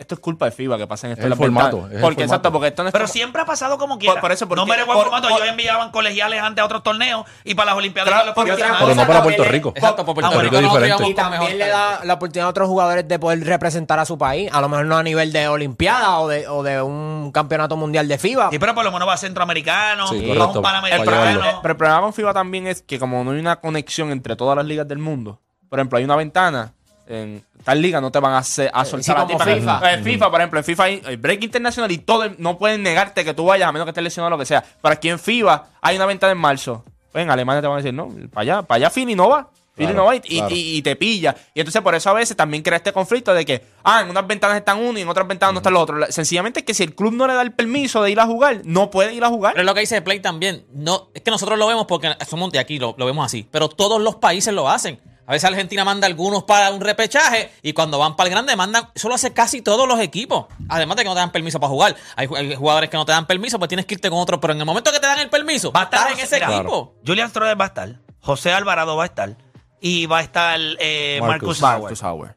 Esto 0.00 0.14
es 0.14 0.20
culpa 0.22 0.46
de 0.46 0.50
FIBA 0.52 0.78
que 0.78 0.86
pasen 0.86 1.10
esto 1.10 1.20
Es 1.20 1.26
en 1.26 1.32
el 1.32 1.36
formato, 1.38 1.76
es 1.76 1.82
el 1.96 2.00
Porque 2.00 2.00
formato. 2.00 2.22
exacto, 2.22 2.52
porque 2.52 2.68
esto 2.68 2.82
no 2.82 2.88
es 2.88 2.92
Pero 2.94 3.04
como- 3.04 3.12
siempre 3.12 3.42
ha 3.42 3.44
pasado 3.44 3.76
como 3.76 3.98
quiera. 3.98 4.18
por 4.18 4.32
eso, 4.32 4.48
porque- 4.48 4.60
no 4.62 4.66
me 4.66 4.74
recuerdo 4.74 5.02
por- 5.02 5.10
formato. 5.10 5.28
por- 5.28 5.36
Ellos 5.38 5.50
enviaban 5.50 5.90
colegiales 5.90 6.42
antes 6.42 6.62
a 6.62 6.64
otros 6.64 6.82
torneos 6.82 7.26
y 7.44 7.54
para 7.54 7.66
las 7.66 7.74
Olimpiadas 7.76 8.08
Claro, 8.10 8.34
para 8.34 8.34
porque. 8.34 8.64
Pero 8.80 8.94
no 8.94 9.06
para 9.06 9.22
Puerto 9.22 9.44
Rico. 9.44 9.72
Exacto, 9.76 10.04
por 10.06 10.14
Puerto 10.14 10.28
Ah, 10.30 10.34
bueno, 10.34 10.42
Rico 10.44 10.56
es 10.56 10.62
nosotros 10.62 10.82
diferente. 10.88 11.04
Y 11.10 11.14
mejor 11.14 11.30
también 11.38 11.58
le 11.58 11.68
da 11.68 12.00
la 12.04 12.14
oportunidad 12.14 12.46
a 12.46 12.50
otros 12.50 12.66
jugadores 12.68 13.06
de 13.06 13.18
poder 13.18 13.44
representar 13.44 13.98
a 13.98 14.06
su 14.06 14.16
país, 14.16 14.50
a 14.50 14.60
lo 14.62 14.70
mejor 14.70 14.86
no 14.86 14.96
a 14.96 15.02
nivel 15.02 15.32
de 15.32 15.48
Olimpiada 15.48 16.18
o 16.18 16.28
de, 16.28 16.48
o 16.48 16.62
de 16.62 16.80
un 16.80 17.30
campeonato 17.32 17.76
mundial 17.76 18.08
de 18.08 18.16
FIBA. 18.16 18.48
Sí, 18.50 18.58
pero 18.58 18.74
por 18.74 18.84
lo 18.84 18.92
menos 18.92 19.06
va 19.06 19.12
a 19.12 19.16
centroamericano, 19.18 20.06
Sí, 20.06 20.14
va 20.16 20.32
a 20.32 20.36
correcto. 20.38 20.58
un 20.60 20.62
Para 20.62 20.78
El 20.88 21.04
panamericano. 21.04 21.58
pero 21.62 21.72
el 21.72 21.76
problema 21.76 22.00
con 22.00 22.14
FIBA 22.14 22.32
también 22.32 22.66
es 22.66 22.80
que 22.80 22.98
como 22.98 23.22
no 23.22 23.32
hay 23.32 23.38
una 23.38 23.56
conexión 23.60 24.10
entre 24.12 24.34
todas 24.34 24.56
las 24.56 24.64
ligas 24.64 24.88
del 24.88 24.98
mundo, 24.98 25.40
por 25.68 25.78
ejemplo, 25.78 25.98
hay 25.98 26.04
una 26.04 26.16
ventana, 26.16 26.72
en 27.10 27.44
tal 27.64 27.82
liga 27.82 28.00
no 28.00 28.10
te 28.10 28.18
van 28.20 28.32
a, 28.32 28.38
hacer, 28.38 28.70
a 28.72 28.84
soltar 28.84 29.16
sí, 29.16 29.22
a 29.22 29.26
ti 29.26 29.32
como 29.34 29.38
para- 29.38 29.54
FIFA. 29.56 29.94
Eh, 29.94 30.02
FIFA, 30.02 30.30
por 30.30 30.40
ejemplo, 30.40 30.58
en 30.60 30.64
FIFA 30.64 30.82
hay 30.84 31.02
el 31.06 31.16
break 31.16 31.42
internacional 31.44 31.90
y 31.90 31.98
todo, 31.98 32.24
el- 32.24 32.36
no 32.38 32.56
pueden 32.56 32.82
negarte 32.82 33.24
que 33.24 33.34
tú 33.34 33.44
vayas 33.46 33.68
a 33.68 33.72
menos 33.72 33.84
que 33.86 33.90
estés 33.90 34.04
lesionado 34.04 34.28
o 34.28 34.30
lo 34.36 34.38
que 34.38 34.46
sea. 34.46 34.64
Pero 34.80 34.92
aquí 34.92 35.08
en 35.10 35.18
FIBA 35.18 35.68
hay 35.80 35.96
una 35.96 36.06
ventana 36.06 36.32
en 36.32 36.38
marzo. 36.38 36.84
Pues 37.12 37.22
en 37.24 37.30
Alemania 37.30 37.60
te 37.60 37.66
van 37.66 37.74
a 37.74 37.82
decir, 37.82 37.92
no, 37.92 38.08
para 38.32 38.42
allá, 38.42 38.62
para 38.62 38.76
allá 38.76 38.90
Philly 38.90 39.14
no 39.16 39.28
va. 39.28 39.50
Philly 39.74 39.92
Claro, 39.92 40.02
no 40.02 40.06
va 40.06 40.16
y, 40.16 40.20
y- 40.24 40.36
claro. 40.38 40.54
y- 40.54 40.76
y 40.76 40.82
te 40.82 40.94
pilla. 40.96 41.34
Y 41.54 41.60
entonces 41.60 41.80
por 41.80 41.94
eso 41.94 42.10
a 42.10 42.12
veces 42.12 42.36
también 42.36 42.62
crea 42.62 42.76
este 42.76 42.92
conflicto 42.92 43.32
de 43.32 43.44
que, 43.46 43.64
ah, 43.82 44.02
en 44.02 44.10
unas 44.10 44.26
ventanas 44.26 44.56
están 44.58 44.78
uno 44.78 44.98
y 44.98 45.02
en 45.02 45.08
otras 45.08 45.26
ventanas 45.26 45.54
no 45.54 45.58
están 45.60 45.72
los 45.72 45.82
otros. 45.82 45.98
La- 46.00 46.12
Sencillamente 46.12 46.60
es 46.60 46.66
que 46.66 46.74
si 46.74 46.82
el 46.82 46.94
club 46.94 47.14
no 47.14 47.26
le 47.26 47.32
da 47.34 47.42
el 47.42 47.52
permiso 47.52 48.02
de 48.02 48.10
ir 48.10 48.20
a 48.20 48.26
jugar, 48.26 48.60
no 48.64 48.90
puede 48.90 49.14
ir 49.14 49.24
a 49.24 49.28
jugar. 49.28 49.54
Pero 49.54 49.62
es 49.62 49.66
lo 49.66 49.74
que 49.74 49.80
dice 49.80 50.02
Play 50.02 50.20
también. 50.20 50.64
No, 50.74 51.08
es 51.14 51.22
que 51.22 51.30
nosotros 51.30 51.58
lo 51.58 51.66
vemos 51.66 51.86
porque 51.86 52.14
somos 52.28 52.52
de 52.52 52.58
aquí, 52.58 52.78
lo, 52.78 52.94
lo 52.98 53.06
vemos 53.06 53.24
así. 53.24 53.48
Pero 53.50 53.68
todos 53.68 54.00
los 54.00 54.16
países 54.16 54.52
lo 54.52 54.68
hacen. 54.68 55.00
A 55.30 55.34
veces 55.34 55.48
Argentina 55.48 55.84
manda 55.84 56.08
algunos 56.08 56.42
para 56.42 56.72
un 56.72 56.80
repechaje 56.80 57.52
y 57.62 57.72
cuando 57.72 58.00
van 58.00 58.16
para 58.16 58.26
el 58.26 58.34
grande 58.34 58.56
mandan. 58.56 58.88
Eso 58.96 59.08
lo 59.08 59.14
hace 59.14 59.32
casi 59.32 59.62
todos 59.62 59.86
los 59.86 60.00
equipos. 60.00 60.46
Además 60.68 60.96
de 60.96 61.04
que 61.04 61.08
no 61.08 61.14
te 61.14 61.20
dan 61.20 61.30
permiso 61.30 61.60
para 61.60 61.70
jugar. 61.70 61.94
Hay, 62.16 62.26
ju- 62.26 62.36
hay 62.36 62.56
jugadores 62.56 62.90
que 62.90 62.96
no 62.96 63.04
te 63.06 63.12
dan 63.12 63.28
permiso, 63.28 63.56
pues 63.60 63.68
tienes 63.68 63.86
que 63.86 63.94
irte 63.94 64.10
con 64.10 64.18
otro. 64.18 64.40
Pero 64.40 64.54
en 64.54 64.58
el 64.58 64.66
momento 64.66 64.90
que 64.90 64.98
te 64.98 65.06
dan 65.06 65.20
el 65.20 65.30
permiso, 65.30 65.70
Va 65.70 65.82
a 65.82 65.84
estar 65.84 66.10
en 66.10 66.18
ese 66.18 66.34
mira, 66.34 66.56
equipo. 66.56 66.96
Julian 67.06 67.28
Stroder 67.30 67.60
va 67.60 67.66
a 67.66 67.68
estar, 67.68 68.00
José 68.20 68.52
Alvarado 68.52 68.96
va 68.96 69.04
a 69.04 69.06
estar 69.06 69.36
y 69.80 70.06
va 70.06 70.18
a 70.18 70.22
estar 70.22 70.58
eh, 70.80 71.20
Marcus, 71.22 71.60
Marcus. 71.60 72.02
Howard. 72.02 72.34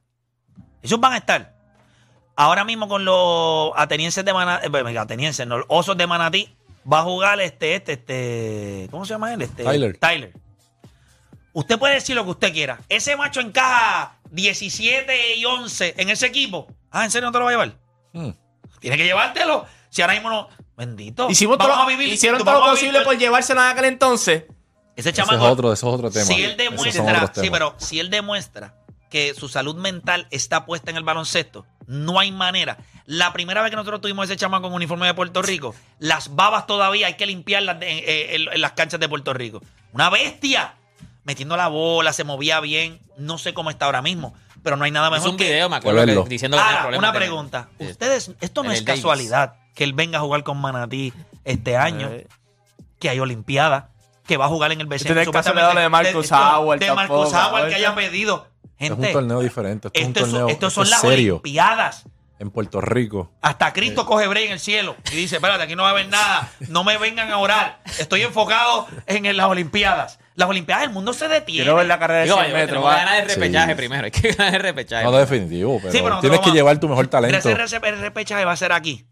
Ellos 0.84 1.00
van 1.00 1.14
a 1.14 1.18
estar. 1.18 1.56
Ahora 2.36 2.64
mismo 2.64 2.88
con 2.88 3.06
los 3.06 3.72
atenienses 3.76 4.24
de 4.24 4.34
Manatí, 4.34 4.98
atenienses, 4.98 5.48
no, 5.48 5.58
los 5.58 5.66
osos 5.68 5.98
de 5.98 6.06
Manatí, 6.06 6.56
va 6.92 7.00
a 7.00 7.04
jugar 7.04 7.42
este, 7.42 7.74
este, 7.74 7.94
este, 7.94 8.88
¿cómo 8.92 9.04
se 9.06 9.14
llama 9.16 9.34
él? 9.34 9.42
Este, 9.42 9.64
Tyler. 9.64 9.98
Tyler. 9.98 10.34
Usted 11.54 11.78
puede 11.78 11.96
decir 11.96 12.16
lo 12.16 12.24
que 12.24 12.32
usted 12.32 12.52
quiera. 12.54 12.80
Ese 12.90 13.16
macho 13.16 13.40
encaja 13.40 14.18
17 14.32 15.36
y 15.38 15.46
11 15.46 15.96
en 15.98 16.10
ese 16.10 16.26
equipo. 16.26 16.68
Ah, 16.92 17.06
¿en 17.06 17.12
serio 17.12 17.28
no 17.28 17.32
te 17.32 17.38
lo 17.40 17.46
va 17.46 17.52
a 17.52 17.54
llevar? 17.54 17.78
Hmm. 18.14 18.32
Tiene 18.80 18.98
que 18.98 19.06
llevártelo. 19.06 19.66
Si 19.90 20.02
ahora 20.02 20.14
mismo 20.16 20.30
no. 20.30 20.50
Bendito. 20.76 21.30
Hicimos 21.30 21.58
Vamos 21.60 21.76
todo, 21.76 21.84
a 21.84 21.88
vivir. 21.88 22.12
hicieron 22.12 22.40
todo 22.40 22.50
a 22.50 22.54
lo 22.66 22.72
posible 22.72 23.02
por 23.02 23.18
llevárselo 23.18 23.62
en 23.62 23.68
aquel 23.68 23.86
entonces. 23.86 24.44
Ese 24.96 25.10
Ese 25.10 25.10
es 25.10 25.16
chamaco. 25.16 25.46
otro, 25.46 25.72
eso 25.72 25.88
es 25.88 25.94
otro 25.94 26.10
tema. 26.12 26.26
Si 26.26 26.44
él 26.44 26.58
demuestra, 26.58 27.32
sí, 27.36 27.50
pero 27.52 27.76
si 27.78 28.00
él 28.00 28.10
demuestra 28.10 28.76
que 29.10 29.36
su 29.36 29.48
salud 29.48 29.76
mental 29.76 30.28
está 30.32 30.66
puesta 30.66 30.90
en 30.90 30.98
el 30.98 31.04
baloncesto, 31.04 31.66
no 31.86 32.20
hay 32.20 32.32
manera. 32.32 32.78
La 33.06 33.32
primera 33.34 33.62
vez 33.62 33.70
que 33.70 33.76
nosotros 33.76 34.02
tuvimos 34.02 34.26
ese 34.26 34.36
chamaco 34.38 34.64
con 34.64 34.74
uniforme 34.74 35.06
de 35.06 35.14
Puerto 35.14 35.42
Rico, 35.44 35.76
las 36.00 36.36
babas 36.36 36.66
todavía 36.66 37.08
hay 37.08 37.14
que 37.16 37.28
limpiarlas 37.28 37.78
eh, 37.82 38.36
en, 38.36 38.52
en 38.52 38.62
las 38.62 38.72
canchas 38.72 39.00
de 39.00 39.08
Puerto 39.08 39.34
Rico. 39.34 39.62
Una 39.92 40.10
bestia. 40.10 40.76
Metiendo 41.24 41.56
la 41.58 41.68
bola, 41.68 42.12
se 42.14 42.24
movía 42.24 42.60
bien. 42.60 43.00
No 43.18 43.38
sé 43.38 43.54
cómo 43.54 43.70
está 43.70 43.86
ahora 43.86 44.02
mismo, 44.02 44.34
pero 44.62 44.76
no 44.76 44.84
hay 44.86 44.92
nada 44.92 45.08
Es 45.08 45.14
mejor 45.14 45.30
un 45.30 45.38
que 45.38 45.46
video, 45.46 45.70
me 45.70 45.78
acuerdo, 45.78 46.06
De 46.06 46.14
que, 46.24 46.30
diciendo 46.30 46.58
que 46.58 46.64
Ahora, 46.64 46.82
problemas 46.82 47.00
una 47.00 47.12
de- 47.12 47.18
pregunta. 47.20 47.70
de- 47.80 47.92
Ustedes, 47.92 48.32
esto 48.42 48.64
no 48.64 48.70
en 48.72 48.76
es 48.78 48.86
Davis. 48.86 49.02
casualidad 49.02 49.56
que 49.76 49.84
él 49.84 49.94
venga 49.94 50.20
a 50.20 50.22
jugar 50.22 50.44
con 50.44 50.60
Manatí 50.60 51.14
este 51.46 51.78
año, 51.78 52.10
Eh. 52.12 52.28
que 53.00 53.10
hay 53.10 53.20
Olimpiada, 53.20 53.90
que 54.28 54.38
va 54.38 54.46
a 54.46 54.48
jugar 54.50 54.72
en 54.72 54.82
el 54.82 54.88
BCN. 54.88 55.12
Este 55.12 55.22
es 55.22 55.26
supuestamente, 55.26 55.62
casualidad 55.62 55.74
lo 55.74 55.80
de 55.82 55.90
Marcus 55.90 56.32
Howard 56.32 56.80
De 56.80 56.94
Marcus 56.94 57.32
tampoco, 57.32 57.56
Howard 57.56 57.70
que 57.70 57.76
haya 57.76 57.96
pedido. 57.96 58.48
Es 58.78 58.90
Gente, 58.90 59.08
un 59.08 59.14
torneo 59.14 59.40
diferente. 59.42 59.88
Esto 59.90 60.00
es 60.00 60.06
un 60.06 60.10
esto, 60.12 60.20
torneo 60.22 60.40
son, 60.42 60.50
estos 60.50 60.68
esto 60.72 60.76
son 60.76 60.84
es 60.86 60.90
las 60.90 61.02
serio 61.02 61.34
Olimpiadas. 61.36 62.04
En 62.40 62.50
Puerto 62.52 62.82
Rico. 62.82 63.32
Hasta 63.42 63.72
Cristo 63.74 64.06
coge 64.06 64.28
break 64.28 64.46
en 64.48 64.52
el 64.54 64.60
cielo 64.60 64.96
y 65.12 65.16
dice, 65.16 65.36
espérate, 65.36 65.64
aquí 65.64 65.76
no 65.76 65.84
va 65.84 65.90
a 65.90 65.92
haber 65.92 66.08
nada, 66.10 66.50
no 66.70 66.84
me 66.84 66.98
vengan 66.98 67.32
a 67.32 67.38
orar, 67.38 67.80
estoy 68.00 68.22
enfocado 68.24 68.88
en, 69.06 69.26
en 69.26 69.38
las 69.38 69.48
Olimpiadas. 69.48 70.20
Las 70.36 70.50
Olimpiadas, 70.50 70.86
el 70.86 70.90
mundo 70.90 71.14
se 71.14 71.28
detiene. 71.28 71.62
Quiero 71.64 71.76
ver 71.76 71.86
la 71.86 72.00
carrera 72.00 72.20
de 72.22 72.26
Digo, 72.26 72.38
100 72.38 72.52
vaya, 72.52 72.66
metros. 72.66 72.84
que 72.84 72.90
ganar 72.90 73.22
el 73.22 73.30
repechaje 73.30 73.70
Sí. 73.72 73.76
primero. 73.76 74.06
Hay 74.06 74.12
que 74.12 74.32
ganar 74.32 74.56
el 74.56 74.62
repechaje. 74.62 75.04
No, 75.06 75.12
no 75.12 75.18
definitivo, 75.18 75.80
pero 75.80 75.92
Sí, 75.94 76.00
pero 76.04 76.20
tienes 76.20 76.40
que 76.40 76.52
llevar 76.52 76.80
tu 76.80 76.90
mejor 76.90 77.08
talento. 77.08 77.50
el 77.50 78.00
repechaje 78.00 78.44
va 78.44 78.52
a 78.52 78.58
ser 78.58 78.72
aquí. 78.72 79.06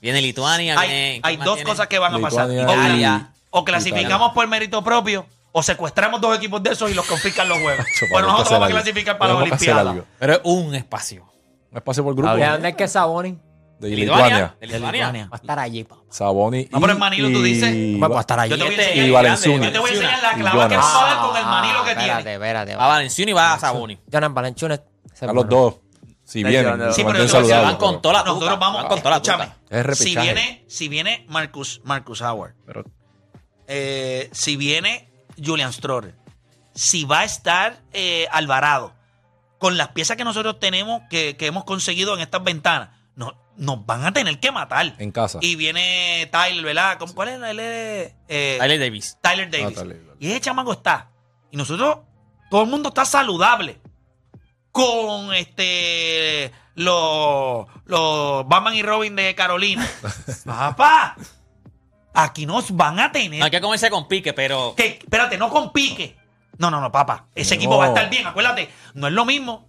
Viene 0.00 0.22
Lituania, 0.22 0.80
Hay, 0.80 0.88
viene. 0.88 1.10
hay 1.12 1.20
¿quién 1.22 1.38
más 1.40 1.44
dos 1.46 1.56
tiene? 1.56 1.70
cosas 1.70 1.86
que 1.88 1.98
van 1.98 2.14
a 2.14 2.18
pasar. 2.18 2.48
Lituania 2.48 2.72
O, 2.72 2.74
Italia. 2.86 3.32
o 3.50 3.64
clasificamos 3.66 4.32
por 4.32 4.48
mérito 4.48 4.82
propio 4.82 5.26
o 5.52 5.62
secuestramos 5.62 6.20
dos 6.22 6.34
equipos 6.38 6.62
de 6.62 6.70
esos 6.70 6.90
y 6.90 6.94
los 6.94 7.04
confiscan 7.04 7.46
los 7.48 7.58
juegos. 7.58 7.84
Chacho, 7.94 8.06
bueno, 8.10 8.28
nosotros 8.28 8.52
vamos 8.52 8.68
a 8.68 8.70
clasificar 8.70 9.18
para 9.18 9.34
las 9.34 9.42
Olimpiadas. 9.42 9.96
Pero 10.18 10.32
es 10.32 10.40
un 10.44 10.74
espacio. 10.74 11.29
Un 11.70 11.76
espacio 11.76 12.02
por 12.04 12.14
grupo. 12.14 12.34
¿De 12.34 12.46
dónde 12.46 12.68
es 12.70 12.74
que 12.76 12.88
Saboni? 12.88 13.38
De 13.78 13.88
Lituania. 13.88 14.56
De. 14.60 14.78
Va 14.78 15.28
a 15.32 15.36
estar 15.36 15.58
allí, 15.58 15.84
papá. 15.84 16.02
Saboni. 16.10 16.68
No, 16.70 16.80
pero 16.80 16.92
el 16.92 16.98
Manilo, 16.98 17.30
tú 17.30 17.42
dices. 17.42 17.72
y- 17.74 17.98
Va 17.98 18.08
a 18.16 18.20
estar 18.20 18.38
allí. 18.40 18.50
Yo 18.50 18.58
te 18.58 18.64
voy 18.64 18.74
a 18.74 18.76
enseñar, 18.82 19.06
y 19.06 19.10
Valenciunas. 19.10 19.66
yo 19.68 19.72
te 19.72 19.78
voy 19.78 19.90
a 19.90 19.92
enseñar 19.94 20.22
la 20.22 20.34
clava 20.34 20.68
que 20.68 20.74
a 20.74 20.78
dar 20.78 21.18
con 21.26 21.36
el 21.36 21.44
manilo 21.44 21.84
que 21.84 21.90
espérate, 21.90 22.22
tiene. 22.22 22.34
espérate. 22.34 22.76
Va 22.76 22.86
Valenciuno 22.88 23.30
y 23.30 23.34
va 23.34 23.52
a 23.54 23.58
Saboni. 23.58 23.98
Jonas 24.12 24.34
Valenchunas. 24.34 24.82
A 25.22 25.32
los 25.32 25.48
dos. 25.48 25.74
Si 26.24 26.38
Sí, 26.38 26.44
vienen, 26.44 26.72
pero- 26.78 26.92
se 26.92 27.00
Sí, 27.02 27.04
pero 27.04 27.54
a 27.56 27.60
van 27.62 27.76
con 27.76 28.00
toda 28.02 28.14
la 28.14 28.24
Nosotros 28.24 28.58
vamos 28.58 28.84
con 28.84 28.98
toda 28.98 29.10
la 29.10 29.16
escúchame. 29.16 29.48
Es 29.68 29.98
si 29.98 30.14
viene, 30.16 30.64
si 30.68 30.88
viene 30.88 31.24
Marcus, 31.28 31.80
Marcus 31.84 32.20
Howard, 32.20 32.54
pero- 32.66 32.84
eh, 33.66 34.28
si 34.32 34.56
viene 34.56 35.10
Julian 35.42 35.72
Stroller, 35.72 36.14
si 36.74 37.04
va 37.04 37.20
a 37.20 37.24
estar 37.24 37.80
eh, 37.92 38.28
Alvarado, 38.30 38.92
con 39.60 39.76
las 39.76 39.88
piezas 39.90 40.16
que 40.16 40.24
nosotros 40.24 40.58
tenemos, 40.58 41.02
que, 41.08 41.36
que 41.36 41.46
hemos 41.46 41.62
conseguido 41.62 42.14
en 42.14 42.20
estas 42.20 42.42
ventanas, 42.42 42.88
no- 43.14 43.36
nos 43.56 43.86
van 43.86 44.04
a 44.06 44.12
tener 44.12 44.40
que 44.40 44.50
matar. 44.50 44.94
En 44.98 45.12
casa. 45.12 45.38
Y 45.42 45.54
viene 45.54 46.28
Tyler, 46.32 46.64
¿verdad? 46.64 46.98
¿Cómo- 46.98 47.14
¿Cuál 47.14 47.28
es? 47.28 47.36
Es, 47.58 48.14
eh, 48.28 48.56
Tyler 48.58 48.80
Davis. 48.80 49.18
Tyler 49.20 49.50
Davis. 49.50 49.76
Ah, 49.78 49.82
Tyler. 49.82 50.00
Y 50.18 50.30
ese 50.30 50.40
chamaco 50.40 50.72
está. 50.72 51.10
Y 51.52 51.56
nosotros, 51.56 51.98
todo 52.50 52.62
el 52.62 52.68
mundo 52.70 52.88
está 52.88 53.04
saludable. 53.04 53.78
Con 54.72 55.34
este 55.34 56.52
los 56.76 57.66
los 57.86 58.46
Batman 58.48 58.74
y 58.76 58.82
Robin 58.82 59.16
de 59.16 59.34
Carolina. 59.34 59.86
Papá, 60.44 61.16
aquí 62.14 62.46
nos 62.46 62.74
van 62.74 63.00
a 63.00 63.10
tener. 63.12 63.42
Hay 63.42 63.50
que 63.50 63.60
comerse 63.60 63.90
con 63.90 64.06
pique, 64.08 64.32
pero. 64.32 64.74
que, 64.76 65.00
espérate, 65.02 65.36
no 65.38 65.50
con 65.50 65.72
pique. 65.72 66.16
No, 66.60 66.70
no, 66.70 66.80
no, 66.80 66.92
papá. 66.92 67.24
Ese 67.34 67.54
No. 67.56 67.58
equipo 67.60 67.78
va 67.78 67.86
a 67.86 67.88
estar 67.88 68.08
bien. 68.10 68.26
Acuérdate, 68.26 68.70
no 68.94 69.08
es 69.08 69.12
lo 69.12 69.24
mismo. 69.24 69.66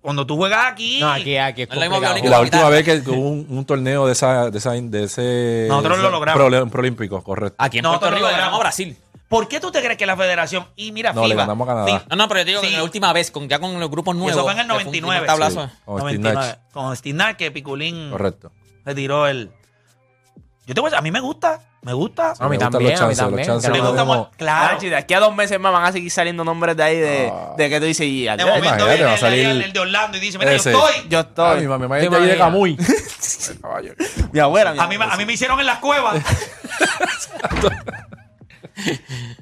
Cuando 0.00 0.26
tú 0.26 0.36
juegas 0.36 0.70
aquí. 0.70 1.00
No, 1.00 1.10
aquí, 1.10 1.36
aquí 1.38 1.62
es 1.62 1.68
No 1.70 1.76
la 1.76 1.86
Igual, 1.86 2.42
última 2.42 2.68
vez 2.68 2.84
que 2.84 3.10
hubo 3.10 3.28
un, 3.28 3.46
un 3.48 3.64
torneo 3.64 4.06
de 4.06 4.12
esa, 4.12 4.50
de 4.50 4.58
esa, 4.58 4.72
de 4.72 5.04
ese 5.04 5.64
Nosotros 5.66 5.96
de 5.96 6.02
lo 6.02 6.08
ese 6.08 6.26
logramos. 6.36 6.70
prolímpico, 6.70 7.22
correcto. 7.24 7.56
Aquí 7.58 7.78
en 7.78 7.84
Nosotros 7.84 8.10
Puerto 8.10 8.16
Rico 8.16 8.28
lo 8.30 8.36
ganamos. 8.36 8.60
Brasil. 8.60 8.96
¿Por 9.28 9.48
qué 9.48 9.58
tú 9.60 9.72
te 9.72 9.80
crees 9.82 9.96
que 9.96 10.04
la 10.04 10.14
federación. 10.16 10.66
Y 10.76 10.92
mira, 10.92 11.14
No, 11.14 11.26
le 11.26 11.34
ganamos 11.34 11.66
a 11.66 11.72
Canadá. 11.72 12.04
No, 12.10 12.16
no, 12.16 12.28
pero 12.28 12.40
yo 12.40 12.46
digo 12.46 12.60
Sí. 12.60 12.68
que 12.68 12.76
la 12.76 12.84
última 12.84 13.12
vez, 13.14 13.30
con, 13.30 13.48
ya 13.48 13.58
con 13.58 13.80
los 13.80 13.90
grupos 13.90 14.14
nuevos. 14.14 14.32
eso 14.32 14.42
fue 14.42 14.52
en 14.52 14.58
el 14.58 14.66
que 14.66 14.72
fue 14.74 14.78
un 14.84 14.84
99. 14.84 15.20
primer 15.20 15.26
tablazo. 15.26 15.66
Sí. 15.68 15.72
Con 15.86 15.98
Steve 16.00 16.18
99. 16.18 16.34
Nash. 16.34 16.72
Con 16.74 16.96
Steve 16.96 17.16
Nash, 17.16 17.36
que 17.36 17.50
Piculín 17.50 18.10
Correcto. 18.10 18.52
le 18.84 18.94
tiró 18.94 19.26
el. 19.26 19.50
Yo 20.66 20.74
te 20.74 20.80
voy 20.80 20.88
a 20.88 20.90
decir, 20.92 20.98
a 20.98 21.02
mí 21.02 21.10
me 21.10 21.20
gusta, 21.20 21.60
me 21.82 21.92
gusta. 21.92 22.32
A 22.38 22.44
mí 22.44 22.56
Me 22.56 22.58
también, 22.58 22.92
los 22.92 23.00
a 23.02 23.06
mí 23.08 23.14
también. 23.14 23.46
chances 23.46 23.70
me 23.70 23.80
gusta 23.80 24.04
mu- 24.04 24.26
claro. 24.38 24.80
De 24.80 24.96
aquí 24.96 25.12
a 25.12 25.20
dos 25.20 25.34
meses 25.34 25.60
más 25.60 25.72
van 25.72 25.84
a 25.84 25.92
seguir 25.92 26.10
saliendo 26.10 26.42
nombres 26.42 26.74
de 26.76 26.82
ahí 26.82 26.96
de, 26.96 27.30
Ah. 27.30 27.52
de 27.58 27.68
que 27.68 27.80
tú 27.80 27.84
dices, 27.86 28.06
y 28.06 28.22
De 28.22 28.30
adiós, 28.30 28.48
momento 28.48 28.66
imagínate, 28.68 28.94
viene 28.94 29.04
va 29.04 29.10
a 29.10 29.14
el, 29.14 29.20
salir 29.20 29.46
el- 29.46 29.62
el 29.62 29.72
de 29.74 29.80
Orlando 29.80 30.16
y 30.16 30.20
dice, 30.20 30.38
mira, 30.38 30.52
ese. 30.52 30.72
yo 30.72 30.78
estoy. 30.88 31.08
yo 31.10 31.18
Ah, 31.18 31.20
estoy. 31.20 31.60
mi 31.60 31.66
mamá 31.68 31.98
¿Te 31.98 32.04
ya 32.04 32.10
llega 32.10 32.24
imaginas? 32.24 32.52
muy. 32.52 32.76
Caballo. 33.60 33.92
mi 34.32 34.40
abuela, 34.40 34.72
mi 34.72 34.78
A 34.78 34.86
mí, 34.86 34.96
me- 34.96 35.04
a 35.04 35.16
mí 35.18 35.26
me 35.26 35.32
hicieron 35.34 35.60
en 35.60 35.66
las 35.66 35.78
cuevas. 35.80 36.16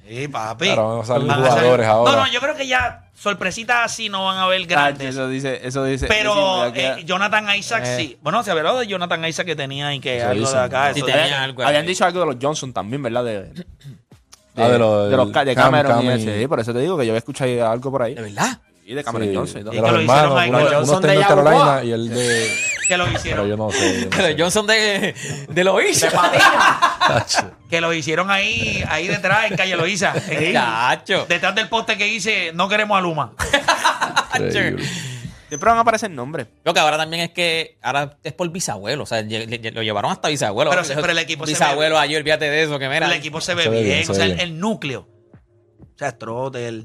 Sí, 0.09 0.29
papi. 0.29 0.67
Claro, 0.67 0.88
van 0.91 1.00
a 1.00 1.05
salir 1.07 1.26
Van 1.29 1.38
a 1.38 1.43
jugadores 1.49 1.87
salir- 1.87 1.91
ahora. 1.91 2.12
No, 2.12 2.17
no, 2.26 2.33
yo 2.33 2.41
creo 2.41 2.55
que 2.55 2.67
ya 2.67 3.05
sorpresitas 3.23 3.85
así 3.85 4.09
no 4.09 4.25
van 4.25 4.37
a 4.38 4.43
haber 4.45 4.61
Nachi, 4.62 4.71
grandes. 4.71 5.09
Eso 5.11 5.29
dice, 5.29 5.61
eso 5.62 5.85
dice. 5.85 6.07
Pero 6.09 6.71
de 6.73 6.87
eh, 6.87 7.05
Jonathan 7.05 7.47
Isaac 7.57 7.85
Eh. 7.87 7.97
sí. 7.97 8.19
Bueno, 8.23 8.43
se 8.43 8.50
habló 8.50 8.79
de 8.79 8.87
Jonathan 8.87 9.25
Isaac 9.25 9.47
que 9.47 9.57
tenía 9.57 9.95
y 9.95 10.00
que 10.00 10.19
Eso 10.19 10.29
algo 10.29 10.50
de 10.50 10.59
acá. 10.59 10.93
Sí, 10.93 10.99
eso 11.00 11.07
tenía 11.07 11.25
de- 11.26 11.35
algo 11.35 11.62
Habían 11.62 11.83
ahí. 11.83 11.88
dicho 11.88 12.05
algo 12.05 12.21
de 12.21 12.26
los 12.26 12.37
Johnson 12.43 12.73
también, 12.73 13.02
¿verdad? 13.02 13.25
De, 13.25 13.43
de, 13.45 13.64
Ah, 14.57 14.69
de 14.69 14.79
los- 14.79 15.11
de 15.11 15.17
los 15.17 15.31
ca- 15.31 15.45
de 15.45 15.52
Cam- 15.57 15.64
Cameron 15.71 16.05
Cam 16.07 16.19
y. 16.19 16.23
Sí, 16.41 16.47
por 16.49 16.61
eso 16.61 16.73
te 16.75 16.81
digo 16.81 16.99
que 16.99 17.07
yo 17.07 17.12
había 17.12 17.19
escuchado 17.19 17.71
algo 17.71 17.91
por 17.91 18.02
ahí. 18.02 18.14
¿De 18.14 18.23
verdad? 18.23 18.59
Y 18.85 18.95
de 18.95 19.05
Cameron 19.05 19.29
Sí, 19.29 19.35
Johnson 19.37 19.61
y 19.61 19.64
todo. 19.64 19.71
de 19.71 19.76
Y 19.76 19.81
los 19.81 19.91
que 19.91 19.97
lo 19.97 20.02
hicieron 20.02 20.38
ahí 20.38 20.50
los 20.50 20.73
Johnson 20.75 21.02
de. 21.02 21.21
Carolina 21.21 21.85
y 21.85 21.93
el 21.93 22.09
de... 22.11 22.50
Que 22.88 22.97
lo 22.97 23.05
Pero 23.05 23.17
hicieron. 23.19 23.49
yo 23.49 23.57
no 23.57 23.71
sé. 23.71 23.95
yo 24.00 24.05
no 24.05 24.11
Pero 24.11 24.26
sé. 24.29 24.37
Johnson 24.38 24.67
de, 24.67 25.14
de 25.49 25.64
Loíza. 25.64 26.11
Que 27.73 27.81
lo 27.81 27.91
hicieron 27.95 28.31
ahí, 28.31 28.85
ahí 28.87 29.09
detrás, 29.09 29.50
en 29.50 29.57
Calle 29.57 29.76
Loíza. 29.76 30.12
en- 30.29 30.52
Chacho. 30.52 31.25
detrás 31.26 31.55
del 31.55 31.71
poste 31.71 31.97
que 31.97 32.05
dice, 32.05 32.50
no 32.52 32.69
queremos 32.69 32.99
a 32.99 33.00
Luma. 33.00 33.33
Increíble. 34.38 34.85
Siempre 35.49 35.71
van 35.71 35.79
a 35.79 35.81
aparecer 35.81 36.11
nombres. 36.11 36.49
Lo 36.64 36.75
que 36.75 36.81
ahora 36.81 36.99
también 36.99 37.23
es 37.23 37.31
que 37.31 37.79
ahora 37.81 38.19
es 38.23 38.35
por 38.35 38.50
bisabuelo. 38.50 39.05
O 39.05 39.07
sea, 39.07 39.23
lle- 39.23 39.47
lle- 39.49 39.73
lo 39.73 39.83
llevaron 39.83 40.12
hasta 40.12 40.29
bisabuelo. 40.29 40.71
Pero- 40.71 40.83
pero 41.00 41.12
el 41.12 41.19
equipo 41.19 41.47
se 41.47 41.52
Bisabuelo 41.52 41.99
ayer, 41.99 42.19
olvídate 42.21 42.50
de 42.50 42.62
eso, 42.62 42.79
que 42.79 42.91
mira. 42.91 43.07
El 43.07 43.12
equipo 43.14 43.41
se 43.41 43.55
ve 43.55 43.62
Se 43.62 43.69
ve 43.71 43.76
bien. 43.83 43.93
bien, 43.95 44.05
se 44.05 44.12
o 44.12 44.14
sea, 44.14 44.25
ve 44.26 44.31
el, 44.33 44.37
bien. 44.37 44.49
el 44.50 44.61
núcleo. 44.61 45.09
O 45.81 45.99
sea, 45.99 46.11
Strotter, 46.11 46.85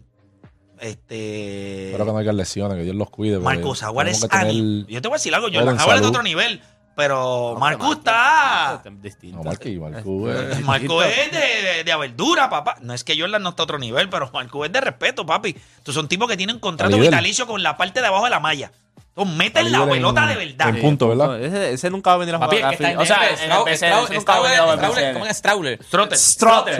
este... 0.80 1.88
Espero 1.88 2.06
que 2.06 2.12
no 2.14 2.18
haya 2.18 2.32
lesiones, 2.32 2.78
que 2.78 2.84
Dios 2.84 2.96
los 2.96 3.10
cuide. 3.10 3.40
porque 3.40 3.58
Marcos 3.58 3.84
Aguar 3.84 4.08
es 4.08 4.22
tenemos 4.22 4.30
que 4.32 4.38
tener- 4.38 4.52
ani- 4.62 4.86
Yo 4.88 5.02
te 5.02 5.08
voy 5.10 5.16
a 5.16 5.20
decir 5.20 5.36
algo, 5.36 5.48
todo 5.50 5.60
Jordan 5.60 5.76
en 5.76 5.82
Howard 5.82 5.96
es 5.96 6.02
de 6.02 6.06
salud. 6.06 6.10
otro 6.10 6.24
nivel. 6.24 6.62
Pero 6.98 7.56
Marco- 7.60 7.94
está... 7.94 8.82
Distinto. 9.00 9.38
No, 9.38 9.44
Marquis, 9.44 9.80
Marcus, 9.80 10.30
eh. 10.32 10.62
Marco 10.64 11.04
es 11.04 11.32
de, 11.32 11.38
de, 11.38 11.84
de 11.84 11.96
verdura, 11.96 12.50
papá. 12.50 12.78
No 12.82 12.92
es 12.92 13.04
que 13.04 13.16
Jordan 13.18 13.44
no 13.44 13.50
está 13.50 13.62
a 13.62 13.66
otro 13.66 13.78
nivel, 13.78 14.10
pero 14.10 14.32
Marco 14.34 14.66
es 14.66 14.72
de 14.74 14.82
respeto, 14.82 15.24
papi. 15.24 15.56
Tú 15.84 15.94
son 15.94 16.08
tipos 16.08 16.28
que 16.28 16.36
tienen 16.36 16.58
contrato 16.60 16.98
vitalicio 17.12 17.46
con 17.46 17.62
la 17.62 17.78
parte 17.78 18.02
de 18.02 18.08
abajo 18.08 18.24
de 18.24 18.32
la 18.32 18.40
malla. 18.40 18.72
Entonces 19.16 19.36
meten 19.36 19.72
la 19.72 19.86
pelota 19.88 20.28
de 20.28 20.36
verdad. 20.36 20.70
en 20.70 20.80
punto, 20.82 21.08
¿verdad? 21.10 21.42
Ese, 21.42 21.74
ese 21.74 21.90
nunca 21.90 22.12
va 22.12 22.16
a 22.16 22.18
venir 22.20 22.36
a 22.36 22.40
Papi, 22.40 22.58
jugar. 22.58 22.74
es 22.74 22.78
que 22.78 22.86
a 22.86 22.90
está 22.92 22.92
fin- 22.92 22.94
en 22.94 23.02
o 23.02 23.06
sea, 23.06 23.18
en 23.18 23.24
el 23.68 23.74
ese 23.74 24.16
nunca 24.16 24.34
va 24.34 24.38
a 24.38 24.42
venir 24.44 24.58
a 24.60 24.62
Strauler- 24.62 24.76
jugar 24.76 24.78
Strauler- 24.92 25.04
en 25.08 25.14
¿Cómo 25.14 25.26
el 25.26 25.32
es 25.32 25.38
Strauler? 25.38 25.80
Strotter. 25.84 26.74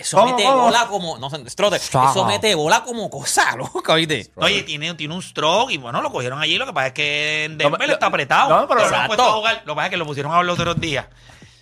Eso 0.00 0.16
¿Cómo, 0.16 0.36
mete 0.36 0.48
bola 0.50 0.86
como. 0.88 1.18
No, 1.18 1.30
Strotter. 1.30 1.80
Eso 1.80 2.24
mete 2.26 2.54
bola 2.56 2.82
como 2.82 3.08
cosa, 3.10 3.54
loca, 3.56 3.92
¿oíste? 3.92 4.30
Oye, 4.36 4.62
tiene, 4.64 4.94
tiene 4.94 5.14
un 5.14 5.22
stroke 5.22 5.70
y 5.72 5.78
bueno, 5.78 6.02
lo 6.02 6.10
cogieron 6.10 6.40
allí. 6.40 6.58
Lo 6.58 6.66
que 6.66 6.72
pasa 6.72 6.86
es 6.88 6.92
que 6.94 7.44
en 7.44 7.58
Denver 7.58 7.86
lo- 7.86 7.92
está 7.92 8.06
apretado. 8.06 8.60
no, 8.60 8.66
pero 8.68 8.88
lo 8.88 8.96
han 8.96 9.06
puesto 9.06 9.24
a 9.24 9.32
jugar. 9.32 9.62
Lo 9.64 9.72
que 9.74 9.76
pasa 9.76 9.86
es 9.86 9.90
que 9.90 9.96
lo 9.98 10.06
pusieron 10.06 10.32
a 10.32 10.36
hablar 10.38 10.46
los 10.46 10.58
otros 10.58 10.80
días. 10.80 11.06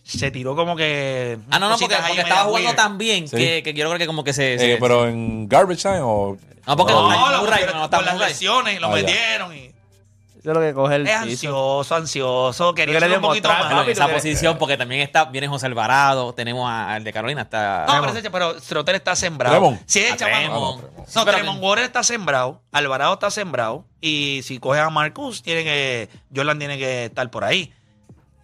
Se 0.03 0.31
tiró 0.31 0.57
como 0.57 0.75
que. 0.77 1.39
Ah, 1.51 1.59
no, 1.59 1.69
no, 1.69 1.79
porque, 1.79 1.95
estaba 1.95 2.45
jugando 2.45 2.69
weird. 2.71 2.77
tan 2.77 2.99
bien 2.99 3.29
Sí. 3.29 3.37
que, 3.37 3.63
que 3.63 3.75
quiero 3.75 3.91
creer 3.91 4.01
que 4.01 4.07
como 4.07 4.25
que 4.25 4.33
se. 4.33 4.59
se- 4.59 4.73
Eh, 4.75 4.77
pero 4.81 5.07
en 5.07 5.49
Garbage 5.49 5.83
Time 5.83 6.01
o. 6.03 6.37
No, 6.67 6.77
porque 6.77 6.93
No, 6.93 7.11
no, 7.11 7.31
lo 7.31 7.43
Murray, 7.43 7.65
no 7.73 7.85
está 7.85 7.99
por 7.99 8.07
las 8.07 8.19
lesiones, 8.19 8.81
lo 8.81 8.89
Ah, 8.89 8.91
metieron 8.91 9.55
y. 9.57 9.71
Eso 10.41 10.53
es 10.53 10.55
lo 10.55 10.61
que 10.63 10.73
coge 10.73 10.95
el 10.97 11.07
Es 11.07 11.15
ansioso, 11.17 11.95
ansioso. 11.95 12.75
Quería 12.75 12.95
ser 12.95 13.03
quieres 13.03 13.17
un 13.19 13.23
poquito 13.23 13.49
más. 13.49 13.65
Pero 13.67 13.77
papi, 13.81 13.91
esa 13.91 14.09
posición, 14.09 14.57
porque 14.57 14.79
también 14.79 15.03
está, 15.03 15.27
viene 15.27 15.47
José 15.49 15.67
Alvarado, 15.67 16.33
tenemos 16.33 16.67
a- 16.69 16.95
al 16.95 17.05
de 17.05 17.13
Carolina, 17.13 17.43
está. 17.43 17.85
No, 17.87 18.01
pero, 18.01 18.19
ese- 18.19 18.31
pero 18.31 18.59
Strotter 18.59 18.95
está 18.95 19.15
sembrado. 19.15 19.55
Tremont. 19.55 19.83
Si 19.85 19.99
es 20.01 20.11
A 20.11 20.15
el 20.15 20.19
chamaco. 20.19 20.39
Tremont. 20.41 20.85
Ah, 20.99 21.03
no, 21.15 21.25
Pero- 21.27 21.37
Tremont 21.37 21.63
Waters 21.63 21.87
está 21.89 22.03
sembrado. 22.03 22.63
Alvarado 22.73 23.13
está 23.15 23.31
sembrado. 23.31 23.85
Y 24.01 24.41
si 24.45 24.59
coges 24.59 24.81
a 24.81 24.89
Marcus, 24.89 25.43
tiene 25.43 25.63
que. 25.63 26.09
Jordan 26.35 26.59
tiene 26.59 26.79
que 26.79 27.05
estar 27.07 27.31
por 27.31 27.45
ahí. 27.45 27.73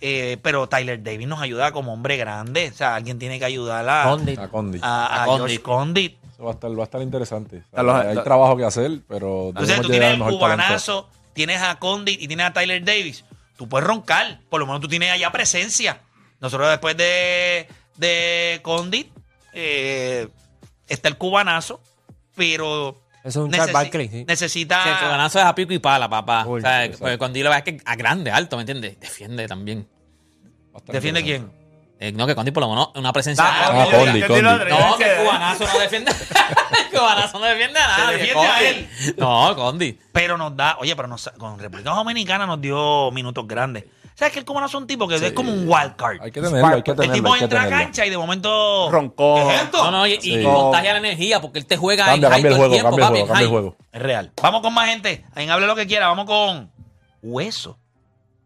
Eh, 0.01 0.37
pero 0.43 0.69
Tyler 0.69 1.03
Davis 1.03 1.27
nos 1.27 1.41
ayuda 1.41 1.73
como 1.73 1.93
hombre 1.93 2.17
grande. 2.17 2.71
O 2.73 2.77
sea, 2.77 2.95
alguien 2.97 3.19
tiene 3.19 3.39
que 3.39 3.45
ayudar 3.47 3.89
a, 3.89 4.05
Condit. 4.11 4.39
A 4.39 4.49
Condi. 4.49 4.79
a, 4.83 5.07
a 5.07 5.23
A 5.23 5.27
Josh 5.27 5.39
Condit. 5.61 5.63
Condit. 5.63 6.19
Eso 6.35 6.45
va 6.45 6.51
a 6.51 6.55
estar, 6.55 6.71
va 6.79 6.83
a 6.83 6.85
estar 6.85 7.01
interesante. 7.03 7.63
A 7.73 7.83
los- 7.83 7.95
hay 8.05 8.15
los- 8.15 8.25
trabajo 8.25 8.57
que 8.59 8.65
hacer, 8.65 9.01
pero 9.09 9.49
Entonces 9.49 9.69
debemos 9.69 9.87
tú 9.87 9.91
tienes 9.93 10.11
el 10.13 10.19
talento. 10.19 10.39
cubanazo, 10.39 11.09
tienes 11.33 11.63
a 11.63 11.79
Condit 11.79 12.21
y 12.21 12.29
tienes 12.29 12.47
a 12.47 12.53
Tyler 12.53 12.85
Davis. 12.85 13.25
Tú 13.57 13.69
puedes 13.69 13.87
roncar. 13.87 14.41
Por 14.51 14.61
lo 14.61 14.67
menos 14.67 14.83
tú 14.83 14.89
tienes 14.89 15.11
allá 15.11 15.33
presencia. 15.33 16.01
Nosotros 16.41 16.69
después 16.69 16.95
de, 16.99 17.67
de 17.97 18.61
Condit 18.63 19.09
eh, 19.55 20.29
está 20.89 21.09
el 21.09 21.17
cubanazo, 21.17 21.81
pero 22.35 23.01
Eso 23.27 23.41
es 23.41 23.45
un 23.47 23.51
necesi- 23.53 23.73
Barkley, 23.73 24.09
sí. 24.09 24.25
necesita... 24.27 24.83
Sí, 24.85 24.89
el 24.91 24.99
que 24.99 25.05
ganazo 25.07 25.39
es 25.41 25.45
a 25.45 25.55
pico 25.55 25.73
y 25.73 25.79
pala, 25.81 26.09
papá. 26.09 26.45
Uy, 26.47 26.59
o 26.59 26.63
sea, 26.63 26.89
pues, 26.99 27.19
cuando 27.19 27.37
yo 27.39 27.45
lo 27.45 27.51
veo 27.51 27.59
es 27.59 27.65
que 27.65 27.81
a 27.85 27.97
grande, 27.97 28.31
alto, 28.31 28.57
¿me 28.57 28.63
entiendes? 28.63 29.01
Defiende 29.01 29.47
también. 29.49 29.89
Estar 30.77 30.95
¿Defiende 30.95 31.23
quién? 31.23 31.51
Eh, 31.99 32.13
no, 32.13 32.27
que 32.27 32.35
Condi 32.35 32.51
por 32.51 32.63
lo 32.63 32.69
menos 32.69 32.91
una 32.95 33.11
presencia. 33.13 33.43
Ah, 33.47 33.69
Ah, 33.71 33.85
Condi, 33.91 34.21
Condi. 34.23 34.43
no, 34.43 34.97
que 34.99 35.15
cubanazo 35.23 35.65
no 35.67 35.79
defiende. 35.81 36.11
el 36.13 36.91
cubanazo 36.99 37.39
no 37.39 37.47
defiende 37.47 37.79
a 37.81 37.89
nadie. 37.99 38.19
defiende 38.19 38.47
a 38.47 38.53
Condi. 38.53 38.65
él. 38.67 39.15
No, 39.17 39.57
Condi. 39.57 39.99
Pero 40.13 40.37
nos 40.37 40.55
da, 40.55 40.77
oye, 40.79 40.95
pero 40.95 41.09
nos, 41.09 41.31
con 41.39 41.59
República 41.59 41.91
Dominicana 41.91 42.47
nos 42.47 42.61
dio 42.61 43.11
minutos 43.13 43.47
grandes. 43.49 43.85
¿Sabes 44.17 44.33
que 44.33 44.39
el 44.39 44.47
cubanazo 44.47 44.79
es 44.79 44.81
un 44.81 44.87
tipo 44.87 45.07
que 45.07 45.17
es 45.17 45.33
como 45.33 45.53
un 45.53 45.69
wild 45.69 45.95
card? 45.95 46.19
Hay 46.23 46.33
que 46.33 46.41
tenerlo, 46.41 46.67
hay 46.67 46.83
que 46.83 46.91
el 46.93 46.97
tenerlo. 46.97 47.15
tipo 47.15 47.33
hay 47.35 47.39
que 47.39 47.45
entra 47.45 47.63
a 47.65 47.69
cancha 47.69 48.07
y 48.07 48.09
de 48.11 48.17
momento... 48.17 48.89
Roncó. 48.91 49.35
¿Qué 49.37 49.55
es 49.55 49.63
esto? 49.65 49.85
No, 49.85 49.91
no, 49.91 50.07
y, 50.07 50.13
y 50.15 50.19
Sí. 50.21 50.43
contagia 50.43 50.93
la 50.95 50.99
energía 51.01 51.41
porque 51.43 51.59
él 51.59 51.67
te 51.67 51.77
juega 51.77 52.07
Cambia, 52.07 52.29
en 52.29 52.33
high 52.33 52.43
cambia 52.43 52.51
el 52.51 52.57
juego, 52.57 52.73
tiempo, 52.73 52.97
cambia 52.97 53.07
el 53.07 53.13
juego, 53.13 53.27
cambia 53.29 53.45
el 53.45 53.51
juego. 53.51 53.77
Es 53.93 54.03
real. 54.03 54.33
Vamos 54.43 54.63
con 54.63 54.73
más 54.73 54.89
gente. 54.89 55.23
Ahí 55.35 55.47
hable 55.49 55.67
lo 55.67 55.77
que 55.77 55.87
quiera. 55.87 56.09
Vamos 56.09 56.25
con 56.25 56.71
Hueso. 57.23 57.79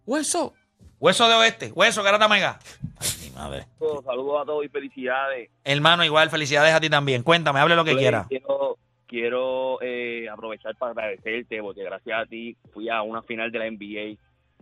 Hueso. 0.07 0.55
Hueso 0.99 1.29
de 1.29 1.35
Oeste. 1.37 1.73
Hueso, 1.73 2.03
Garata 2.03 2.27
Mega. 2.27 2.59
Ay, 2.99 3.09
mi 3.23 3.31
madre. 3.31 3.67
Saludos 4.05 4.43
a 4.43 4.45
todos 4.45 4.65
y 4.65 4.69
felicidades. 4.69 5.51
Hermano, 5.63 6.05
igual, 6.05 6.31
felicidades 6.31 6.75
a 6.75 6.81
ti 6.81 6.91
también. 6.91 7.23
Cuéntame, 7.23 7.61
hable 7.61 7.77
lo 7.77 7.85
que 7.85 7.93
Play, 7.93 8.03
quiera. 8.03 8.27
Quiero, 8.29 8.77
quiero 9.07 9.79
eh, 9.83 10.29
aprovechar 10.31 10.75
para 10.77 10.91
agradecerte 10.91 11.63
porque 11.63 11.85
gracias 11.85 12.23
a 12.23 12.27
ti 12.27 12.57
fui 12.75 12.89
a 12.89 13.03
una 13.03 13.23
final 13.23 13.51
de 13.53 13.59
la 13.61 13.71
NBA 13.71 14.19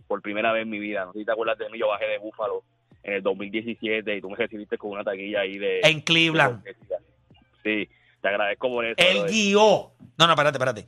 por 0.09 0.21
primera 0.21 0.51
vez 0.51 0.63
en 0.63 0.69
mi 0.69 0.79
vida. 0.79 1.05
No 1.05 1.13
sé 1.13 1.19
si 1.19 1.25
te 1.25 1.31
acuerdas 1.31 1.57
de 1.57 1.69
mí, 1.69 1.79
yo 1.79 1.87
bajé 1.87 2.05
de 2.07 2.17
Búfalo 2.17 2.63
en 3.03 3.13
el 3.13 3.23
2017 3.23 4.17
y 4.17 4.19
tú 4.21 4.29
me 4.29 4.35
recibiste 4.35 4.77
con 4.77 4.91
una 4.91 5.03
taquilla 5.05 5.41
ahí 5.41 5.57
de... 5.57 5.79
En 5.83 6.01
Cleveland. 6.01 6.61
de. 6.63 6.75
Sí, 7.63 7.89
te 8.21 8.27
agradezco 8.27 8.67
por 8.69 8.85
eso. 8.85 8.95
Él 8.97 9.19
brother. 9.19 9.31
guió. 9.31 9.91
No, 10.17 10.27
no, 10.27 10.33
espérate, 10.33 10.57
espérate. 10.57 10.85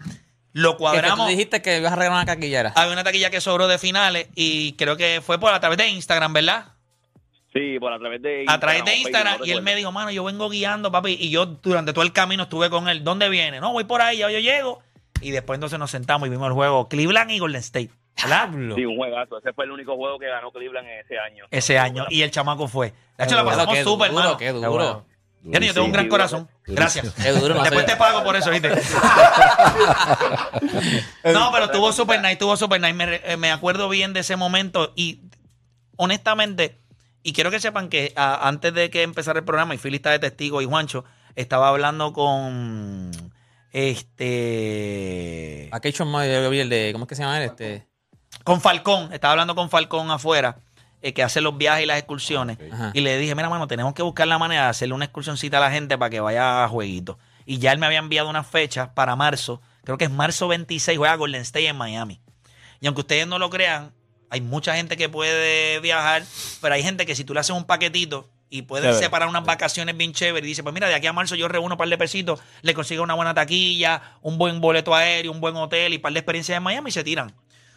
Lo 0.54 0.72
Que 0.72 0.76
tú 0.76 0.78
cuadramos. 0.80 1.28
dijiste 1.30 1.62
que 1.62 1.78
ibas 1.78 1.94
a 1.94 1.96
regalar 1.96 2.18
una 2.24 2.26
caquillera. 2.26 2.74
Había 2.76 2.92
una 2.94 3.04
taquilla 3.06 3.30
que 3.30 3.40
sobró 3.40 3.68
de 3.68 3.78
finales 3.78 4.28
y 4.36 4.74
creo 4.74 4.98
que 4.98 5.22
fue 5.22 5.40
por 5.40 5.54
a 5.54 5.60
través 5.62 5.78
de 5.78 5.88
Instagram, 5.88 6.34
¿verdad? 6.34 6.66
Sí, 7.54 7.78
por 7.80 7.94
a 7.94 8.00
través 8.00 8.22
de 8.22 8.46
A 8.48 8.60
través 8.60 8.84
de 8.84 8.96
Instagram. 8.96 9.40
no 9.40 9.46
y 9.46 9.52
él 9.52 9.62
me 9.62 9.76
dijo, 9.76 9.92
mano, 9.92 10.10
yo 10.12 10.24
vengo 10.24 10.50
guiando, 10.50 10.92
papi. 10.92 11.18
Y 11.20 11.30
yo 11.30 11.46
durante 11.46 11.94
todo 11.94 12.04
el 12.04 12.12
camino 12.14 12.44
estuve 12.44 12.70
con 12.70 12.90
él. 12.90 13.04
¿Dónde 13.04 13.30
viene? 13.30 13.60
No, 13.60 13.72
voy 13.74 13.84
por 13.84 14.02
ahí, 14.02 14.18
ya 14.20 14.30
yo 14.32 14.40
llego. 14.40 14.82
Y 15.22 15.32
después 15.32 15.56
entonces 15.58 15.78
nos 15.78 15.92
sentamos 15.92 16.28
y 16.28 16.32
vimos 16.32 16.48
el 16.48 16.54
juego 16.54 16.88
Cleveland 16.90 17.32
y 17.32 17.40
Golden 17.40 17.60
State. 17.60 17.92
¿Verdad? 18.18 18.50
Sí, 18.76 18.86
un 18.86 18.98
juegazo. 18.98 19.38
Ese 19.40 19.52
fue 19.54 19.66
el 19.66 19.72
único 19.72 19.96
juego 19.96 20.20
que 20.20 20.28
ganó 20.28 20.52
Cleveland 20.52 20.88
en 20.88 21.00
ese 21.00 21.18
año. 21.18 21.46
Ese 21.50 21.80
año. 21.80 22.06
Y 22.10 22.22
el 22.22 22.30
chamaco 22.32 22.68
fue. 22.68 22.94
De 23.18 23.24
hecho, 23.26 23.36
la 23.36 23.44
pasamos 23.46 23.78
súper, 23.80 24.12
duro, 24.12 24.20
hermano. 24.22 24.38
Qué 24.38 24.52
duro. 24.52 24.70
bueno. 24.70 25.06
Yo 25.44 25.74
tengo 25.74 25.86
un 25.88 25.92
gran 25.92 26.08
corazón. 26.08 26.48
Gracias. 26.68 27.16
Qué 27.16 27.32
duro. 27.32 27.56
No 27.56 27.64
Después 27.64 27.86
te 27.88 27.96
pago 27.96 28.24
por 28.24 28.36
eso, 28.36 28.52
¿viste? 28.52 28.70
no, 31.34 31.50
pero 31.52 31.66
estuvo 31.66 31.92
super 31.92 32.20
nice, 32.20 32.34
estuvo 32.34 32.56
super 32.58 32.80
nice. 32.80 32.94
Me, 32.94 33.06
re- 33.08 33.22
eh, 33.26 33.38
me 33.38 33.52
acuerdo 33.52 33.90
bien 33.90 34.14
de 34.14 34.20
ese 34.22 34.36
momento 34.36 34.94
y 34.96 35.22
honestamente, 35.98 36.78
y 37.24 37.34
quiero 37.34 37.50
que 37.52 37.60
sepan 37.60 37.90
que 37.90 38.14
a- 38.16 38.48
antes 38.48 38.72
de 38.74 38.90
que 38.92 39.02
empezara 39.04 39.40
el 39.40 39.46
programa, 39.46 39.74
y 39.74 39.78
Philly 39.80 39.96
está 39.98 40.12
de 40.12 40.20
testigo 40.20 40.62
y 40.62 40.66
Juancho, 40.66 41.06
estaba 41.36 41.70
hablando 41.70 42.14
con 42.14 43.10
este 43.72 45.70
A 45.72 45.80
Keishon 45.80 46.08
Moore, 46.10 46.32
yo 46.44 46.50
vi 46.50 46.60
el 46.60 46.70
de. 46.70 46.90
¿Cómo 46.94 47.06
es 47.06 47.10
que 47.10 47.16
se 47.16 47.24
llama 47.24 47.38
él? 47.40 47.46
Este. 47.50 47.88
Con 48.44 48.62
Falcón, 48.62 49.14
estaba 49.14 49.34
hablando 49.34 49.56
con 49.56 49.70
Falcón 49.70 50.10
afuera, 50.12 50.58
eh, 51.02 51.14
que 51.14 51.24
hace 51.24 51.42
los 51.42 51.58
viajes 51.58 51.84
y 51.84 51.86
las 51.88 51.98
excursiones. 51.98 52.58
Ajá. 52.72 52.92
Y 52.94 53.02
le 53.02 53.18
dije, 53.18 53.36
mira, 53.36 53.50
mano, 53.50 53.68
tenemos 53.68 53.94
que 53.94 54.04
buscar 54.04 54.28
la 54.28 54.38
manera 54.38 54.64
de 54.64 54.70
hacerle 54.70 54.94
una 54.96 55.06
excursioncita 55.06 55.58
a 55.58 55.62
la 55.62 55.72
gente 55.72 55.98
para 55.98 56.10
que 56.10 56.20
vaya 56.20 56.64
a 56.64 56.68
jueguitos. 56.68 57.18
Y 57.46 57.58
ya 57.58 57.72
él 57.72 57.80
me 57.80 57.86
había 57.86 58.00
enviado 58.00 58.30
unas 58.30 58.48
fechas 58.48 58.90
para 58.94 59.16
marzo. 59.16 59.62
Creo 59.84 59.98
que 59.98 60.06
es 60.06 60.12
marzo 60.12 60.48
26, 60.48 60.98
juega 60.98 61.16
Golden 61.16 61.42
State 61.42 61.68
en 61.68 61.76
Miami. 61.76 62.22
Y 62.80 62.88
aunque 62.88 63.02
ustedes 63.02 63.28
no 63.28 63.40
lo 63.40 63.50
crean, 63.50 63.94
hay 64.30 64.42
mucha 64.42 64.76
gente 64.76 64.96
que 64.96 65.10
puede 65.10 65.80
viajar, 65.80 66.24
pero 66.62 66.74
hay 66.74 66.84
gente 66.84 67.06
que 67.06 67.16
si 67.16 67.24
tú 67.24 67.34
le 67.34 67.42
haces 67.42 67.56
un 67.56 67.66
paquetito 67.66 68.30
y 68.50 68.64
puedes 68.64 68.86
Chévere. 68.86 69.04
separar 69.06 69.28
unas 69.28 69.44
vacaciones 69.44 69.96
bien 69.98 70.14
chéveres 70.14 70.46
y 70.46 70.50
dice, 70.50 70.64
pues 70.64 70.74
mira, 70.74 70.88
de 70.88 70.96
aquí 70.96 71.08
a 71.08 71.14
marzo 71.14 71.36
yo 71.36 71.48
reúno 71.48 71.76
un 71.76 71.78
par 71.78 71.88
de 71.90 71.98
pesitos, 71.98 72.40
le 72.62 72.74
consigo 72.74 73.04
una 73.04 73.14
buena 73.14 73.34
taquilla, 73.34 74.02
un 74.22 74.38
buen 74.38 74.62
boleto 74.62 74.94
aéreo, 74.96 75.32
un 75.32 75.42
buen 75.42 75.56
hotel 75.56 75.94
y 75.94 75.96
un 75.98 76.02
par 76.02 76.14
de 76.14 76.20
experiencias 76.20 76.58
en 76.58 76.64
Miami 76.64 76.90
y 76.90 76.92
se 76.92 77.04
tiran. 77.04 77.34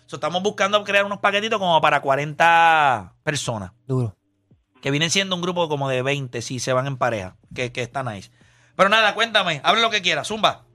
So, 0.07 0.17
estamos 0.17 0.43
buscando 0.43 0.83
crear 0.85 1.05
unos 1.05 1.19
paquetitos 1.19 1.59
como 1.59 1.81
para 1.81 2.01
40 2.01 3.15
personas. 3.23 3.73
Duro. 3.87 4.17
que 4.83 4.91
vienen 4.91 5.11
siendo 5.11 5.35
un 5.35 5.41
grupo 5.41 5.69
como 5.69 5.89
de 5.89 6.03
20 6.03 6.43
si 6.43 6.59
se 6.59 6.75
van 6.75 6.87
en 6.87 6.99
pareja, 6.99 7.37
que, 7.55 7.73
que 7.73 7.81
está 7.81 8.03
nice. 8.03 8.31
Pero 8.77 8.91
nada, 8.91 9.15
cuéntame, 9.15 9.61
hable 9.65 9.81
lo 9.81 9.91
que 9.91 10.03
quieras, 10.03 10.29
Zumba. 10.29 10.67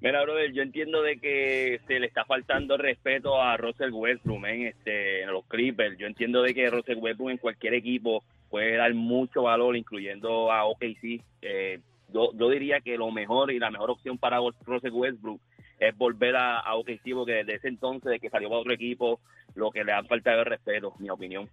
Mira, 0.00 0.22
brother, 0.22 0.52
yo 0.52 0.62
entiendo 0.62 1.02
de 1.02 1.18
que 1.18 1.80
se 1.88 1.98
le 1.98 2.06
está 2.06 2.24
faltando 2.24 2.76
respeto 2.76 3.40
a 3.42 3.56
Russell 3.56 3.90
Westbrook 3.90 4.44
en, 4.46 4.66
este, 4.68 5.22
en 5.22 5.32
los 5.32 5.44
Clippers. 5.46 5.98
Yo 5.98 6.06
entiendo 6.06 6.42
de 6.42 6.54
que 6.54 6.70
Russell 6.70 6.98
Westbrook 6.98 7.30
en 7.30 7.38
cualquier 7.38 7.74
equipo 7.74 8.22
puede 8.48 8.76
dar 8.76 8.94
mucho 8.94 9.42
valor, 9.42 9.76
incluyendo 9.76 10.52
a 10.52 10.66
OKC. 10.66 11.24
Eh, 11.42 11.80
yo, 12.12 12.30
yo 12.34 12.48
diría 12.48 12.80
que 12.80 12.96
lo 12.96 13.10
mejor 13.10 13.50
y 13.50 13.58
la 13.58 13.70
mejor 13.70 13.90
opción 13.90 14.18
para 14.18 14.38
Russell 14.66 14.92
Westbrook 14.92 15.40
es 15.78 15.96
volver 15.96 16.36
a, 16.36 16.58
a 16.60 16.74
OKC, 16.76 17.12
porque 17.14 17.32
desde 17.32 17.54
ese 17.56 17.68
entonces, 17.68 18.10
de 18.10 18.20
que 18.20 18.30
salió 18.30 18.48
para 18.48 18.60
otro 18.60 18.72
equipo, 18.72 19.20
lo 19.54 19.70
que 19.70 19.84
le 19.84 19.92
ha 19.92 20.02
faltado 20.04 20.40
es 20.42 20.46
respeto, 20.48 20.94
mi 20.98 21.10
opinión. 21.10 21.48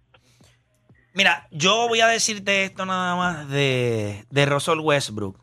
Mira, 1.14 1.48
yo 1.50 1.88
voy 1.88 2.00
a 2.00 2.08
decirte 2.08 2.64
esto 2.64 2.84
nada 2.84 3.16
más 3.16 3.48
de, 3.48 4.24
de 4.30 4.46
Russell 4.46 4.80
Westbrook. 4.80 5.38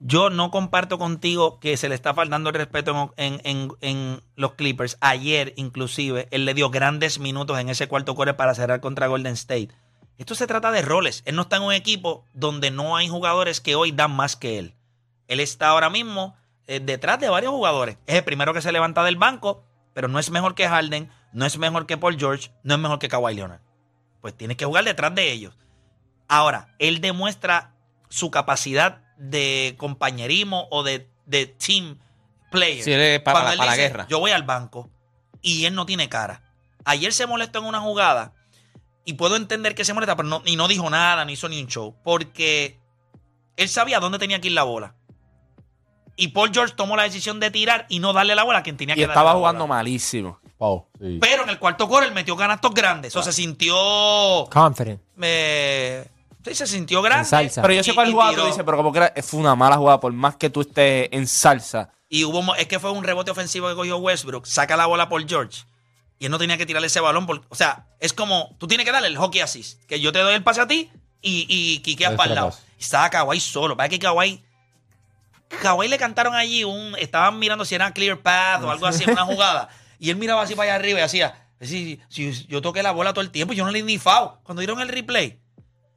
Yo 0.00 0.30
no 0.30 0.50
comparto 0.52 0.96
contigo 0.98 1.58
que 1.58 1.76
se 1.76 1.88
le 1.88 1.94
está 1.96 2.14
faltando 2.14 2.50
el 2.50 2.54
respeto 2.54 3.12
en, 3.16 3.40
en- 3.44 3.72
en 3.80 4.20
los 4.36 4.52
Clippers. 4.54 4.96
Ayer, 5.00 5.54
inclusive, 5.56 6.28
él 6.30 6.44
le 6.44 6.54
dio 6.54 6.70
grandes 6.70 7.18
minutos 7.18 7.58
en 7.58 7.68
ese 7.68 7.88
cuarto 7.88 8.14
core 8.14 8.34
para 8.34 8.54
cerrar 8.54 8.80
contra 8.80 9.08
Golden 9.08 9.32
State. 9.32 9.70
Esto 10.18 10.34
se 10.36 10.46
trata 10.46 10.70
de 10.70 10.82
roles. 10.82 11.22
Él 11.26 11.34
no 11.34 11.42
está 11.42 11.56
en 11.56 11.62
un 11.62 11.72
equipo 11.72 12.24
donde 12.32 12.70
no 12.70 12.96
hay 12.96 13.08
jugadores 13.08 13.60
que 13.60 13.74
hoy 13.74 13.90
dan 13.90 14.12
más 14.12 14.36
que 14.36 14.58
él. 14.58 14.74
Él 15.26 15.40
está 15.40 15.68
ahora 15.68 15.90
mismo 15.90 16.36
eh, 16.68 16.78
detrás 16.80 17.18
de 17.18 17.28
varios 17.28 17.50
jugadores. 17.52 17.96
Es 18.06 18.14
el 18.16 18.24
primero 18.24 18.54
que 18.54 18.62
se 18.62 18.70
levanta 18.70 19.02
del 19.02 19.16
banco, 19.16 19.64
pero 19.94 20.06
no 20.06 20.18
es 20.20 20.30
mejor 20.30 20.54
que 20.54 20.68
Harden, 20.68 21.10
no 21.32 21.44
es 21.44 21.58
mejor 21.58 21.86
que 21.86 21.96
Paul 21.98 22.16
George, 22.18 22.50
no 22.62 22.74
es 22.74 22.80
mejor 22.80 22.98
que 23.00 23.08
Kawhi 23.08 23.34
Leonard. 23.34 23.60
Pues 24.20 24.36
tiene 24.36 24.56
que 24.56 24.64
jugar 24.64 24.84
detrás 24.84 25.14
de 25.14 25.32
ellos. 25.32 25.56
Ahora, 26.28 26.74
él 26.78 27.00
demuestra 27.00 27.74
su 28.08 28.30
capacidad 28.30 29.02
de 29.16 29.74
compañerismo 29.78 30.68
o 30.70 30.82
de, 30.84 31.08
de 31.26 31.46
team 31.46 31.98
player. 32.50 32.84
Sí, 32.84 33.18
para- 33.24 33.40
para 33.40 33.54
la 33.56 33.64
dice, 33.64 33.76
guerra. 33.88 34.06
Yo 34.08 34.20
voy 34.20 34.30
al 34.30 34.42
banco 34.44 34.88
y 35.42 35.64
él 35.64 35.74
no 35.74 35.86
tiene 35.86 36.08
cara. 36.08 36.42
Ayer 36.84 37.12
se 37.12 37.26
molestó 37.26 37.58
en 37.58 37.64
una 37.66 37.80
jugada 37.80 38.32
y 39.04 39.14
puedo 39.14 39.36
entender 39.36 39.74
que 39.74 39.84
se 39.84 39.94
molesta, 39.94 40.16
pero 40.16 40.28
no, 40.28 40.42
y 40.44 40.56
no 40.56 40.68
dijo 40.68 40.88
nada, 40.90 41.24
ni 41.24 41.32
hizo 41.32 41.48
ni 41.48 41.60
un 41.60 41.66
show, 41.68 41.96
porque 42.04 42.78
él 43.56 43.68
sabía 43.68 44.00
dónde 44.00 44.18
tenía 44.18 44.40
que 44.40 44.48
ir 44.48 44.54
la 44.54 44.62
bola. 44.64 44.94
Y 46.20 46.28
Paul 46.28 46.50
George 46.52 46.74
tomó 46.76 46.96
la 46.96 47.04
decisión 47.04 47.38
de 47.38 47.50
tirar 47.52 47.86
y 47.88 48.00
no 48.00 48.12
darle 48.12 48.34
la 48.34 48.42
bola 48.42 48.58
a 48.58 48.62
quien 48.64 48.76
tenía 48.76 48.94
Y 48.94 48.96
que 48.96 49.02
darle 49.02 49.12
estaba 49.14 49.30
la 49.32 49.38
jugando 49.38 49.64
bola. 49.66 49.76
malísimo. 49.76 50.40
Sí. 51.00 51.18
Pero 51.20 51.44
en 51.44 51.48
el 51.50 51.58
cuarto 51.60 51.88
core 51.88 52.06
él 52.06 52.12
metió 52.12 52.36
canastos 52.36 52.74
grandes. 52.74 53.14
O 53.14 53.22
se 53.22 53.32
sintió. 53.32 53.76
Confident. 54.50 55.00
eh, 55.22 56.04
sí, 56.44 56.54
se 56.54 56.66
sintió 56.66 57.00
grande. 57.02 57.22
En 57.22 57.26
salsa. 57.30 57.62
Pero 57.62 57.74
yo 57.74 57.84
sé 57.84 57.92
Y- 57.92 57.94
cuál 57.94 58.08
y 58.08 58.12
jugada 58.12 58.34
tú 58.34 58.46
dices, 58.46 58.62
pero 58.64 58.76
como 58.76 58.92
que 58.92 58.98
era- 58.98 59.12
fue 59.22 59.38
una 59.40 59.54
mala 59.54 59.76
jugada, 59.76 60.00
por 60.00 60.12
más 60.12 60.34
que 60.36 60.50
tú 60.50 60.62
estés 60.62 61.08
en 61.12 61.26
salsa. 61.28 61.90
Y 62.08 62.24
hubo, 62.24 62.54
es 62.56 62.66
que 62.66 62.80
fue 62.80 62.90
un 62.90 63.04
rebote 63.04 63.30
ofensivo 63.30 63.68
que 63.68 63.74
cogió 63.76 63.98
Westbrook. 63.98 64.46
Saca 64.46 64.76
la 64.76 64.86
bola 64.86 65.08
por 65.08 65.26
George. 65.28 65.62
Y 66.18 66.24
él 66.24 66.32
no 66.32 66.38
tenía 66.38 66.56
que 66.58 66.66
tirarle 66.66 66.88
ese 66.88 66.98
balón. 67.00 67.26
por- 67.26 67.42
o 67.48 67.54
sea, 67.54 67.86
es 68.00 68.12
como, 68.12 68.56
tú 68.58 68.66
tienes 68.66 68.84
que 68.84 68.90
darle 68.92 69.06
el 69.08 69.16
hockey 69.16 69.40
assist. 69.40 69.80
Que 69.84 70.00
yo 70.00 70.10
te 70.10 70.18
doy 70.18 70.34
el 70.34 70.42
pase 70.42 70.60
a 70.62 70.66
ti 70.66 70.90
y, 71.22 71.46
y 71.48 71.76
Extra 71.92 72.16
para 72.16 72.28
el 72.30 72.34
lado. 72.34 72.52
Y 72.76 72.82
estaba 72.82 73.08
Kawhi 73.10 73.38
solo. 73.38 73.76
Para 73.76 73.88
que 73.88 73.98
Kawhi... 74.00 74.42
Kawhi 75.48 75.88
le 75.88 75.98
cantaron 75.98 76.34
allí 76.34 76.64
un... 76.64 76.94
Estaban 76.98 77.38
mirando 77.38 77.64
si 77.64 77.74
era 77.74 77.92
clear 77.92 78.18
path 78.18 78.62
o 78.62 78.70
algo 78.70 78.86
así 78.86 79.08
una 79.10 79.24
jugada. 79.26 79.68
Y 79.98 80.10
él 80.10 80.16
miraba 80.16 80.42
así 80.42 80.54
para 80.54 80.72
allá 80.72 80.80
arriba 80.80 81.00
y 81.00 81.02
hacía... 81.02 81.44
Si, 81.60 82.00
si 82.08 82.46
yo 82.46 82.62
toqué 82.62 82.84
la 82.84 82.92
bola 82.92 83.12
todo 83.12 83.22
el 83.22 83.32
tiempo 83.32 83.52
yo 83.52 83.64
no 83.64 83.72
le 83.72 83.80
di 83.80 83.84
ni 83.84 83.98
foul. 83.98 84.38
Cuando 84.44 84.60
dieron 84.60 84.80
el 84.80 84.88
replay, 84.88 85.40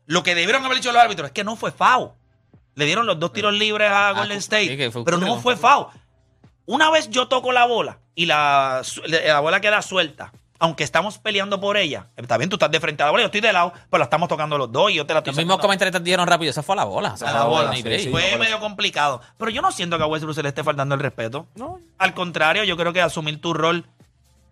lo 0.08 0.24
que 0.24 0.34
debieron 0.34 0.65
haber 0.65 0.77
dicho 0.77 0.91
los 0.91 1.01
árbitros 1.01 1.27
es 1.27 1.34
que 1.34 1.43
no 1.43 1.55
fue 1.55 1.72
foul. 1.72 2.12
Le 2.75 2.86
dieron 2.86 3.05
los 3.05 3.20
dos 3.20 3.31
tiros 3.31 3.53
libres 3.53 3.91
a 3.91 4.12
Golden 4.13 4.41
sí, 4.41 4.50
que 4.50 4.86
State. 4.86 5.03
Pero 5.05 5.17
no 5.20 5.39
fue 5.39 5.55
foul. 5.55 5.88
Una 6.65 6.89
vez 6.89 7.10
yo 7.10 7.27
toco 7.27 7.51
la 7.51 7.65
bola 7.65 8.00
y 8.16 8.25
la, 8.25 8.81
la 9.05 9.40
bola 9.40 9.61
queda 9.61 9.81
suelta, 9.81 10.31
aunque 10.63 10.83
estamos 10.83 11.17
peleando 11.17 11.59
por 11.59 11.75
ella, 11.75 12.07
está 12.15 12.37
bien, 12.37 12.47
tú 12.47 12.55
estás 12.55 12.69
de 12.69 12.79
frente 12.79 13.01
a 13.01 13.07
la 13.07 13.11
bola, 13.11 13.24
yo 13.24 13.25
estoy 13.25 13.41
de 13.41 13.51
lado, 13.51 13.74
pero 13.89 13.97
la 13.97 14.03
estamos 14.03 14.29
tocando 14.29 14.57
los 14.59 14.71
dos 14.71 14.91
y 14.91 14.93
yo 14.93 15.05
te 15.07 15.13
la 15.13 15.19
estoy 15.19 15.31
Los 15.31 15.37
mismos 15.37 15.53
sacando 15.55 15.67
comentaristas 15.67 16.03
dijeron 16.03 16.27
rápido, 16.27 16.51
esa 16.51 16.61
fue 16.61 16.74
a 16.74 16.77
la 16.77 16.83
bola. 16.83 17.13
esa 17.15 17.25
a 17.27 17.31
fue 17.31 17.39
la 17.39 17.45
bola. 17.45 17.65
no 17.65 17.71
hay 17.71 17.81
break. 17.81 18.11
Fue 18.11 18.37
medio 18.37 18.59
complicado. 18.59 19.21
Pero 19.37 19.50
yo 19.50 19.61
no 19.63 19.71
siento 19.71 19.97
que 19.97 20.03
a 20.03 20.07
Westbrook 20.07 20.35
se 20.35 20.43
le 20.43 20.50
esté 20.50 20.63
faltando 20.63 20.93
el 20.95 21.01
respeto. 21.01 21.47
Al 21.97 22.13
contrario, 22.13 22.63
yo 22.63 22.77
creo 22.77 22.93
que 22.93 23.01
asumir 23.01 23.41
tu 23.41 23.53
rol, 23.55 23.85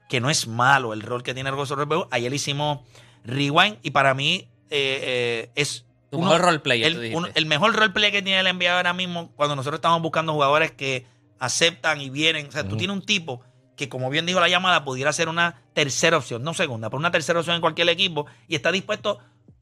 que 0.09 0.19
no 0.19 0.31
es 0.31 0.47
malo 0.47 0.93
el 0.93 1.03
rol 1.03 1.21
que 1.21 1.35
tiene 1.35 1.51
Russell 1.51 1.77
Westbrook. 1.77 2.07
Ayer 2.09 2.33
hicimos 2.33 2.79
rewind 3.23 3.77
y 3.83 3.91
para 3.91 4.13
mí 4.15 4.47
eh, 4.71 5.47
eh, 5.51 5.51
es 5.53 5.85
Tu 6.09 6.19
mejor 6.19 6.41
role 6.41 6.59
player, 6.59 6.91
tú 6.93 7.01
el, 7.01 7.15
uno- 7.15 7.27
el 7.35 7.45
mejor 7.45 7.75
roleplay 7.75 8.11
que 8.11 8.23
tiene 8.23 8.39
el 8.39 8.55
NBA 8.57 8.75
ahora 8.75 8.93
mismo 8.93 9.29
cuando 9.35 9.55
nosotros 9.55 9.77
estamos 9.77 10.01
buscando 10.01 10.33
jugadores 10.33 10.71
que 10.71 11.05
aceptan 11.37 12.01
y 12.01 12.09
vienen. 12.09 12.47
O 12.47 12.51
sea, 12.51 12.67
tú 12.67 12.75
tienes 12.77 12.95
un 12.95 13.05
tipo 13.05 13.41
que, 13.79 13.87
como 13.87 14.09
bien 14.09 14.25
dijo 14.25 14.41
la 14.41 14.49
llamada, 14.49 14.83
pudiera 14.83 15.13
ser 15.13 15.29
una 15.29 15.61
tercera 15.73 16.17
opción, 16.17 16.43
no 16.43 16.53
segunda, 16.53 16.89
pero 16.89 16.99
una 16.99 17.11
tercera 17.11 17.39
opción 17.39 17.55
en 17.55 17.61
cualquier 17.61 17.87
equipo 17.87 18.25
y 18.49 18.55
está 18.55 18.73
dispuesto. 18.73 19.19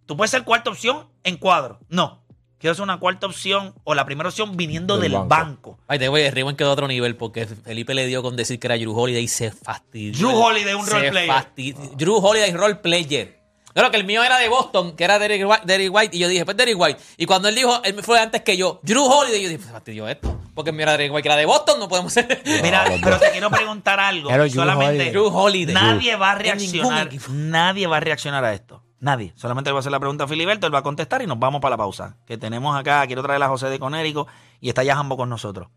Tú 0.08 0.18
puedes 0.18 0.32
ser 0.32 0.44
cuarta 0.44 0.72
opción 0.72 1.08
en 1.24 1.38
cuadro. 1.38 1.80
No. 1.88 2.24
Quiero 2.58 2.74
ser 2.74 2.82
una 2.82 2.98
cuarta 3.00 3.28
opción 3.28 3.76
o 3.84 3.94
la 3.94 4.04
primera 4.06 4.30
opción 4.30 4.58
viniendo 4.58 4.96
Del 4.98 5.12
del, 5.12 5.22
banco. 5.22 5.28
banco. 5.30 5.80
Ay, 5.88 6.00
te 6.00 6.10
voy, 6.10 6.28
Rewind 6.32 6.58
quedó 6.58 6.70
a 6.70 6.74
otro 6.74 6.88
nivel 6.88 7.16
porque 7.16 7.46
Felipe 7.46 7.94
le 7.94 8.08
dio 8.08 8.24
con 8.24 8.36
decir 8.36 8.60
que 8.60 8.66
era 8.66 8.76
Drew 8.76 8.98
Holiday 8.98 9.24
y 9.24 9.28
se 9.28 9.52
fastidió. 9.52 10.18
Drew 10.28 10.36
Holiday, 10.36 10.74
un 10.74 10.86
Se 10.86 10.92
role 10.92 11.12
player. 11.12 11.76
Drew 11.96 12.16
Holiday, 12.16 12.52
role 12.54 12.76
player. 12.78 13.37
Claro 13.78 13.92
que 13.92 13.98
el 13.98 14.06
mío 14.06 14.24
era 14.24 14.40
de 14.40 14.50
Boston, 14.50 14.96
que 14.96 15.04
era 15.04 15.20
Derek 15.20 15.48
White, 15.48 15.62
Derek 15.66 15.94
White, 15.94 16.18
y 16.18 16.20
yo 16.20 16.28
dije, 16.28 16.44
pues 16.46 16.58
Derek 16.58 16.76
White. 16.80 17.00
Y 17.16 17.28
cuando 17.28 17.48
él 17.48 17.54
dijo, 17.54 17.80
él 17.84 18.02
fue 18.02 18.20
antes 18.20 18.42
que 18.42 18.58
yo, 18.58 18.80
Drew 18.82 19.04
Holiday, 19.04 19.40
yo 19.40 19.50
dije, 19.50 19.60
pues 19.60 19.72
fastidió 19.72 20.08
esto. 20.08 20.36
Porque 20.56 20.72
el 20.72 20.76
mío 20.76 20.82
era 20.82 20.94
Derek 20.94 21.14
White, 21.14 21.22
que 21.22 21.30
era 21.30 21.36
de 21.36 21.46
Boston, 21.46 21.80
no 21.80 21.88
podemos 21.88 22.12
ser. 22.12 22.42
Mira, 22.64 22.86
pero 23.04 23.20
te 23.20 23.30
quiero 23.30 23.52
preguntar 23.52 24.00
algo. 24.00 24.30
Pero 24.30 24.46
Drew 24.46 24.56
Solamente 24.56 24.88
Holiday. 24.88 25.12
Drew 25.12 25.28
Holiday. 25.28 25.76
nadie 25.76 26.16
va 26.16 26.32
a 26.32 26.36
reaccionar. 26.40 27.10
Nadie 27.30 27.86
va 27.86 27.98
a 27.98 28.00
reaccionar 28.00 28.44
a 28.44 28.54
esto. 28.56 28.82
Nadie. 29.00 29.34
Solamente 29.36 29.70
le 29.70 29.74
voy 29.74 29.78
a 29.78 29.82
hacer 29.82 29.92
la 29.92 30.00
pregunta 30.00 30.24
a 30.24 30.28
Filiberto, 30.28 30.66
él 30.66 30.74
va 30.74 30.80
a 30.80 30.84
contestar 30.84 31.22
y 31.22 31.28
nos 31.28 31.38
vamos 31.38 31.62
para 31.62 31.74
la 31.74 31.78
pausa. 31.78 32.18
Que 32.26 32.40
tenemos 32.40 32.76
acá, 32.76 33.06
quiero 33.06 33.22
traer 33.22 33.44
a 33.44 33.48
José 33.48 33.70
de 33.70 33.78
Conérico 33.78 34.26
y 34.60 34.70
está 34.70 34.84
ya 34.84 34.96
Jambo 34.96 35.18
con 35.18 35.30
nosotros. 35.30 35.68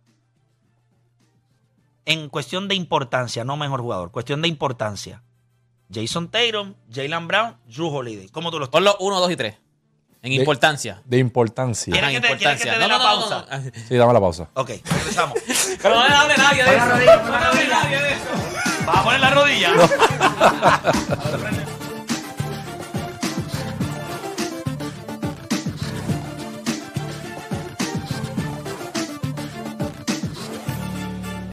En 2.07 2.31
cuestión 2.31 2.67
de 2.67 2.77
importancia, 2.77 3.45
no 3.45 3.59
mejor 3.59 3.83
jugador, 3.83 4.11
cuestión 4.11 4.41
de 4.41 4.49
importancia. 4.49 5.23
Jason 5.93 6.29
Tatum, 6.29 6.75
Jalen 6.93 7.27
Brown, 7.29 7.57
Drew 7.67 7.89
Holiday. 7.89 8.29
¿Cómo 8.29 8.51
tú 8.51 8.59
los 8.59 8.69
Pon 8.69 8.85
los 8.85 8.97
1, 9.01 9.21
2 9.21 9.31
y 9.33 9.37
3. 9.37 9.55
En 10.23 10.31
De- 10.31 10.37
importancia. 10.37 11.01
De 11.07 11.19
importancia. 11.19 11.91
¿Quieres 11.93 12.11
Ajá, 12.11 12.21
que 12.21 12.29
te- 12.29 12.37
quieres 12.37 12.63
que 12.63 12.71
te 12.71 12.79
dé 12.79 12.89
la 12.89 12.99
pausa? 12.99 13.47
no, 13.51 13.59
no. 13.59 13.71
Sí, 13.89 13.97
dame 13.97 14.13
la 14.13 14.21
pausa. 14.21 14.49
Ok, 14.55 14.69
regresamos. 14.85 15.39
Pero 15.83 15.95
no 15.95 16.07
le 16.09 16.15
hable 16.15 16.37
nadie 16.37 16.63
de 16.65 16.77
eso. 16.77 16.87
¿Vas 18.87 18.97
a 18.97 19.05
poner 19.05 19.21
la 19.21 19.31
rodilla? 19.31 19.73